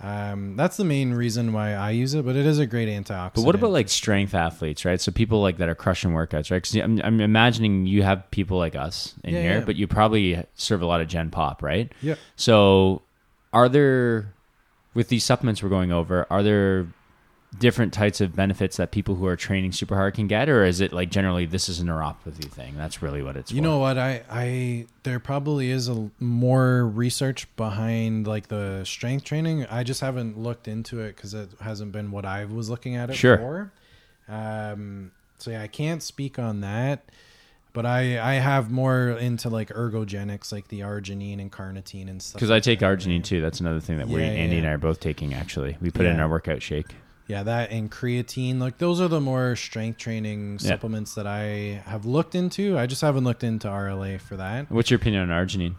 [0.01, 3.35] Um, that's the main reason why I use it, but it is a great antioxidant.
[3.35, 5.01] But what about like strength athletes, right?
[5.01, 6.61] So people like that are crushing workouts, right?
[6.61, 9.65] Because I'm, I'm imagining you have people like us in Yeah, here, yeah.
[9.65, 11.93] but you probably serve a lot of Gen Pop, right?
[12.03, 12.19] Yep.
[12.35, 13.03] So
[13.53, 14.35] are there,
[14.93, 16.89] with these supplements we're going over, are there
[17.59, 20.81] different types of benefits that people who are training super hard can get, or is
[20.81, 22.75] it like generally this is a neuropathy thing?
[22.77, 23.53] That's really what it's.
[23.53, 23.63] You for.
[23.63, 23.99] know what?
[23.99, 29.67] I I there probably is a more research behind like the strength training.
[29.67, 33.11] I just haven't looked into it because it hasn't been what I was looking at
[33.11, 33.37] it Sure.
[33.37, 33.73] for.
[34.29, 37.05] Um, So yeah, I can't speak on that.
[37.75, 42.35] But I, I have more into like ergogenics, like the arginine and carnitine and stuff.
[42.35, 43.41] Because I take arginine too.
[43.41, 44.59] That's another thing that we Andy yeah.
[44.59, 45.33] and I are both taking.
[45.33, 46.95] Actually, we put it in our workout shake.
[47.29, 48.59] Yeah, that and creatine.
[48.59, 50.69] Like those are the more strength training Yeah.
[50.69, 52.77] supplements that I have looked into.
[52.79, 54.71] I just haven't looked into RLA for that.
[54.71, 55.75] What's your opinion on arginine?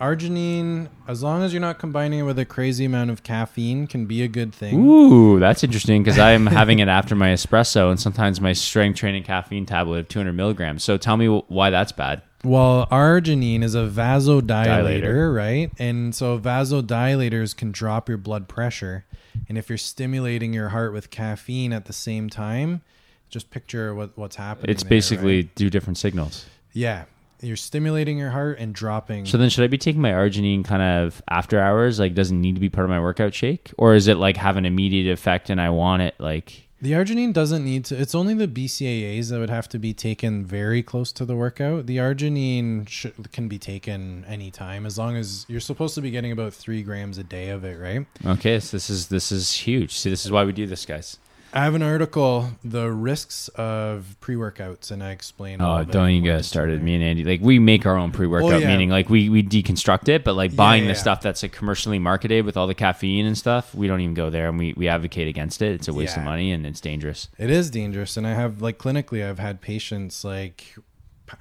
[0.00, 4.06] Arginine, as long as you're not combining it with a crazy amount of caffeine, can
[4.06, 4.84] be a good thing.
[4.84, 9.22] Ooh, that's interesting because I'm having it after my espresso and sometimes my strength training
[9.22, 10.82] caffeine tablet of 200 milligrams.
[10.82, 12.22] So tell me why that's bad.
[12.42, 15.36] Well, arginine is a vasodilator, Dilator.
[15.36, 15.70] right?
[15.78, 19.04] And so vasodilators can drop your blood pressure.
[19.48, 22.82] And if you're stimulating your heart with caffeine at the same time,
[23.28, 24.70] just picture what, what's happening.
[24.70, 25.56] It's there, basically right?
[25.56, 26.46] two different signals.
[26.72, 27.04] yeah,
[27.40, 29.26] you're stimulating your heart and dropping.
[29.26, 31.98] So then, should I be taking my arginine kind of after hours?
[31.98, 34.56] Like, doesn't need to be part of my workout shake, or is it like have
[34.56, 36.68] an immediate effect and I want it like?
[36.82, 37.96] The arginine doesn't need to.
[37.96, 41.86] It's only the BCAAs that would have to be taken very close to the workout.
[41.86, 46.32] The arginine sh- can be taken anytime as long as you're supposed to be getting
[46.32, 48.04] about three grams a day of it, right?
[48.26, 49.96] Okay, so this is this is huge.
[49.96, 51.18] See, this is why we do this, guys.
[51.54, 55.60] I have an article, the risks of pre workouts, and I explain.
[55.60, 56.82] Oh, don't you more get us started.
[56.82, 58.68] Me and Andy, like we make our own pre-workout, Oh, yeah.
[58.68, 61.98] meaning like we we deconstruct it, but like buying yeah, the stuff that's like commercially
[61.98, 64.88] marketed with all the caffeine and stuff, we don't even go there, and we we
[64.88, 65.72] advocate against it.
[65.72, 67.28] It's a waste of money and it's dangerous.
[67.38, 70.76] It is dangerous, and I have like clinically, I've had patients like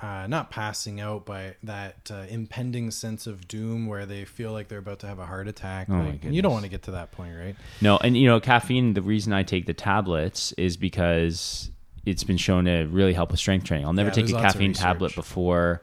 [0.01, 4.67] uh, not passing out, but that uh, impending sense of doom where they feel like
[4.67, 5.87] they're about to have a heart attack.
[5.89, 7.55] Oh, like, and you don't want to get to that point, right?
[7.81, 8.93] No, and you know, caffeine.
[8.93, 11.69] The reason I take the tablets is because
[12.05, 13.85] it's been shown to really help with strength training.
[13.85, 15.81] I'll never Yeah, take a caffeine tablet before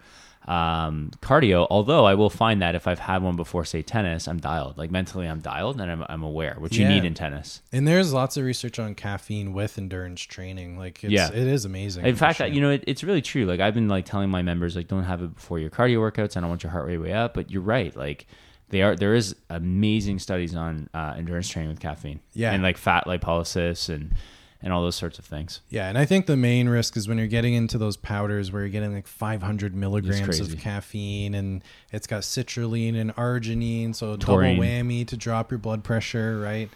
[0.49, 1.67] um, cardio.
[1.69, 4.79] Although I will find that if I've had one before, say tennis, I'm dialed.
[4.79, 7.61] Like mentally, I'm dialed, and I'm, I'm aware, which you need in tennis.
[7.71, 10.79] And there's lots of research on caffeine with endurance training.
[10.79, 11.29] Like, it's, Yeah.
[11.29, 12.07] it is amazing.
[12.07, 12.47] In fact, sure.
[12.47, 13.45] you know, it, it's really true.
[13.45, 16.37] Like I've been like telling my members, like, don't have it before your cardio workouts.
[16.37, 17.35] I don't want your heart rate way up.
[17.35, 17.95] But you're right.
[17.95, 18.27] Like
[18.71, 18.97] they are.
[18.97, 22.21] There is amazing studies on uh, endurance training with caffeine.
[22.33, 22.53] Yeah.
[22.53, 24.15] and like fat lipolysis and
[24.63, 25.61] and all those sorts of things.
[25.71, 28.63] Yeah, and I think the main risk is when you're getting into those powders where
[28.63, 31.63] you're getting like 500 milligrams of caffeine, and
[31.93, 34.57] it's got citrulline and arginine, so Taurine.
[34.57, 36.71] double whammy to drop your blood pressure, right?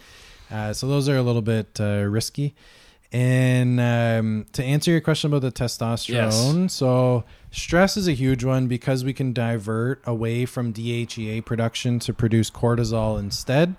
[0.49, 2.53] Uh, so those are a little bit uh, risky.
[3.11, 8.67] And um, to answer your question about the testosterone, so stress is a huge one
[8.67, 13.75] because we can divert away from DHEA production to produce cortisol instead.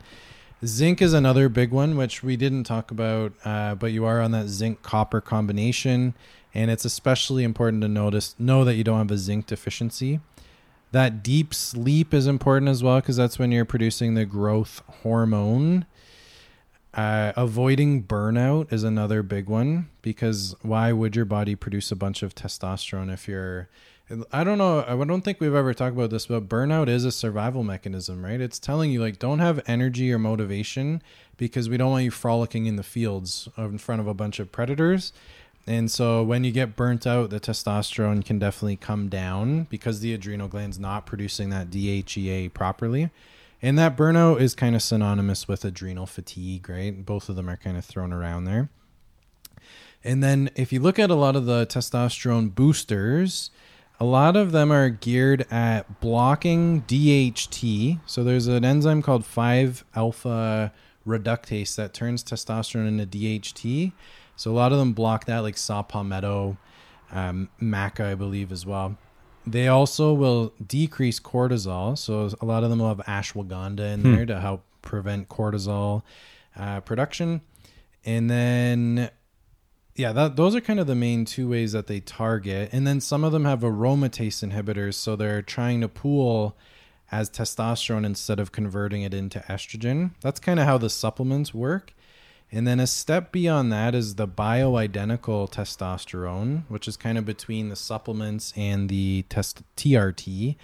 [0.65, 4.31] Zinc is another big one, which we didn't talk about, uh, but you are on
[4.31, 6.15] that zinc copper combination,
[6.55, 10.21] and it's especially important to notice know that you don't have a zinc deficiency.
[10.93, 15.87] That deep sleep is important as well because that's when you're producing the growth hormone.
[16.95, 22.23] Uh, avoiding burnout is another big one because why would your body produce a bunch
[22.23, 23.69] of testosterone if you're
[24.31, 24.85] I don't know.
[24.87, 28.41] I don't think we've ever talked about this, but burnout is a survival mechanism, right?
[28.41, 31.03] It's telling you like don't have energy or motivation
[31.39, 34.53] because we don't want you frolicking in the fields in front of a bunch of
[34.53, 35.15] predators.
[35.67, 40.13] And so when you get burnt out, the testosterone can definitely come down because the
[40.13, 43.09] adrenal gland's not producing that DHEA properly.
[43.63, 47.07] And that burnout is kind of synonymous with adrenal fatigue, right?
[47.07, 48.69] Both of them are kind of thrown around there.
[50.05, 53.51] And then if you look at a lot of the testosterone boosters,
[54.01, 58.01] a lot of them are geared at blocking DHT.
[58.07, 60.73] So there's an enzyme called 5 alpha
[61.07, 63.93] reductase that turns testosterone into DHT.
[64.37, 66.57] So a lot of them block that, like saw palmetto,
[67.13, 68.97] um, maca, I believe, as well.
[69.47, 71.97] They also will decrease cortisol.
[71.97, 76.03] So a lot of them will have ashwagandha in there to help prevent cortisol
[76.57, 77.43] uh, production.
[78.05, 79.11] And then
[79.97, 82.71] yeah, that those are kind of the main two ways that they target.
[82.73, 86.57] And then some of them have aromatase inhibitors, so they're trying to pool
[87.13, 90.11] as testosterone instead of converting it into estrogen.
[90.21, 91.95] That's kind of how the supplements work.
[92.51, 97.69] And then a step beyond that is the bioidentical testosterone, which is kind of between
[97.69, 100.57] the supplements and the test TRT.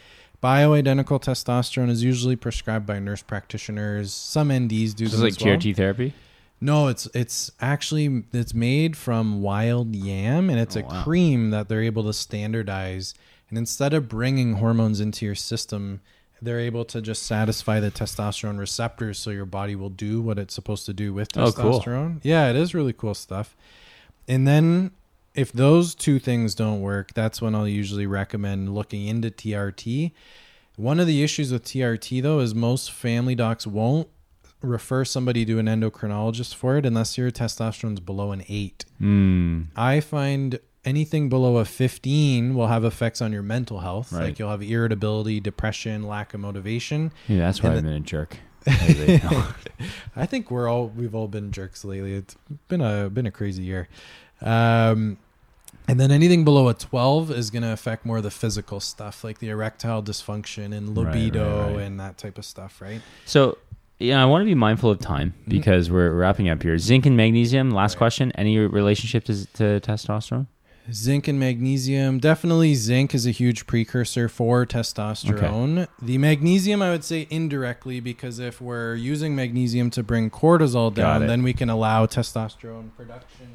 [0.43, 4.13] Bioidentical testosterone is usually prescribed by nurse practitioners.
[4.13, 5.57] Some NDs do This is like well.
[5.57, 6.15] TRT therapy.
[6.61, 11.03] No, it's it's actually it's made from wild yam, and it's Oh, a wow.
[11.03, 13.15] cream that they're able to standardize.
[13.49, 16.01] And instead of bringing hormones into your system,
[16.43, 20.55] they're able to just satisfy the testosterone receptors, so your body will do what it's
[20.55, 21.47] supposed to do with testosterone.
[21.49, 21.81] Oh, cool.
[21.81, 22.21] testosterone.
[22.23, 23.57] Yeah, it is really cool stuff.
[24.29, 24.93] And then
[25.35, 30.13] if those two things don't work, that's when I'll usually recommend looking into TRT.
[30.77, 34.09] One of the issues with TRT though is most family docs won't
[34.63, 38.85] refer somebody to an endocrinologist for it unless your testosterone's below an eight.
[39.01, 44.13] Mm, I find anything below a 15 will have effects on your mental health.
[44.13, 44.25] Right.
[44.25, 47.13] Like you'll have irritability, depression, lack of motivation.
[47.29, 48.37] yeah, that's why And I've the- been a jerk.
[50.17, 52.15] I think we're all we've all been jerks lately.
[52.15, 52.37] It's
[52.69, 53.89] been a been a crazy year.
[54.43, 55.19] Um,
[55.89, 59.25] and then anything below a 12 is going to affect more of the physical stuff
[59.25, 61.83] like the erectile dysfunction and Right, right, libido right.
[61.87, 63.01] and that type of stuff, right?
[63.25, 63.59] So,
[64.01, 65.51] yeah, I want to be mindful of time Mm-hmm.
[65.51, 66.77] because we're wrapping up here.
[66.79, 67.71] Zinc and magnesium.
[67.71, 68.33] Last question.
[68.33, 70.47] Any relationship to, to testosterone?
[70.93, 72.19] Zinc and magnesium.
[72.19, 75.87] Definitely zinc is a huge precursor for testosterone.
[76.03, 81.27] The magnesium, I would say indirectly, because if we're using magnesium to bring cortisol down,
[81.29, 83.49] then we can allow testosterone production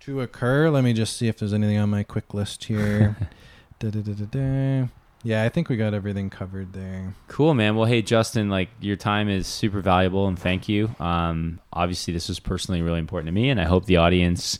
[0.00, 0.70] to occur.
[0.70, 3.16] Let me just see if there's anything on my quick list here.
[3.78, 4.88] Da-da-da-da-da.
[5.24, 7.14] Yeah, I think we got everything covered there.
[7.28, 7.76] Cool, man.
[7.76, 10.94] Well, hey, Justin, like your time is super valuable, and thank you.
[11.00, 14.58] Um, obviously, this was personally really important to me, and I hope the audience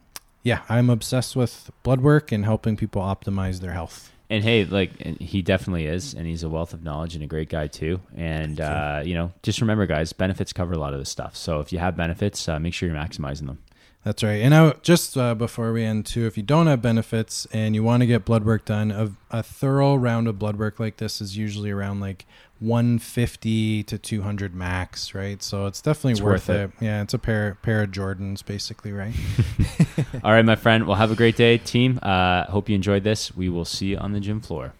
[0.43, 4.11] yeah, I'm obsessed with blood work and helping people optimize their health.
[4.29, 7.27] And hey, like and he definitely is, and he's a wealth of knowledge and a
[7.27, 7.99] great guy too.
[8.15, 8.63] And you.
[8.63, 11.35] uh, you know, just remember, guys, benefits cover a lot of this stuff.
[11.35, 13.59] So if you have benefits, uh, make sure you're maximizing them.
[14.03, 14.41] That's right.
[14.41, 17.83] And I, just uh, before we end, too, if you don't have benefits and you
[17.83, 21.21] want to get blood work done, a, a thorough round of blood work like this
[21.21, 22.25] is usually around like
[22.61, 25.41] 150 to 200 max, right?
[25.41, 26.71] So it's definitely It's worth, worth it.
[26.79, 29.13] Yeah, it's a pair pair of Jordans, basically, right?
[30.23, 30.85] All right, my friend.
[30.85, 31.99] Well, have a great day, team.
[32.01, 33.35] Uh, hope you enjoyed this.
[33.35, 34.73] We will see you on the gym floor.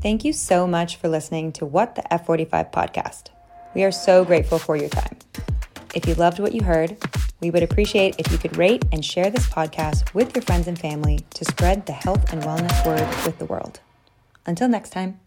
[0.00, 3.28] Thank you so much for listening to What the F45 podcast.
[3.74, 5.16] We are so grateful for your time.
[5.94, 6.96] If you loved what you heard,
[7.40, 10.78] we would appreciate if you could rate and share this podcast with your friends and
[10.78, 13.80] family to spread the health and wellness word with the world.
[14.46, 15.20] Until next time.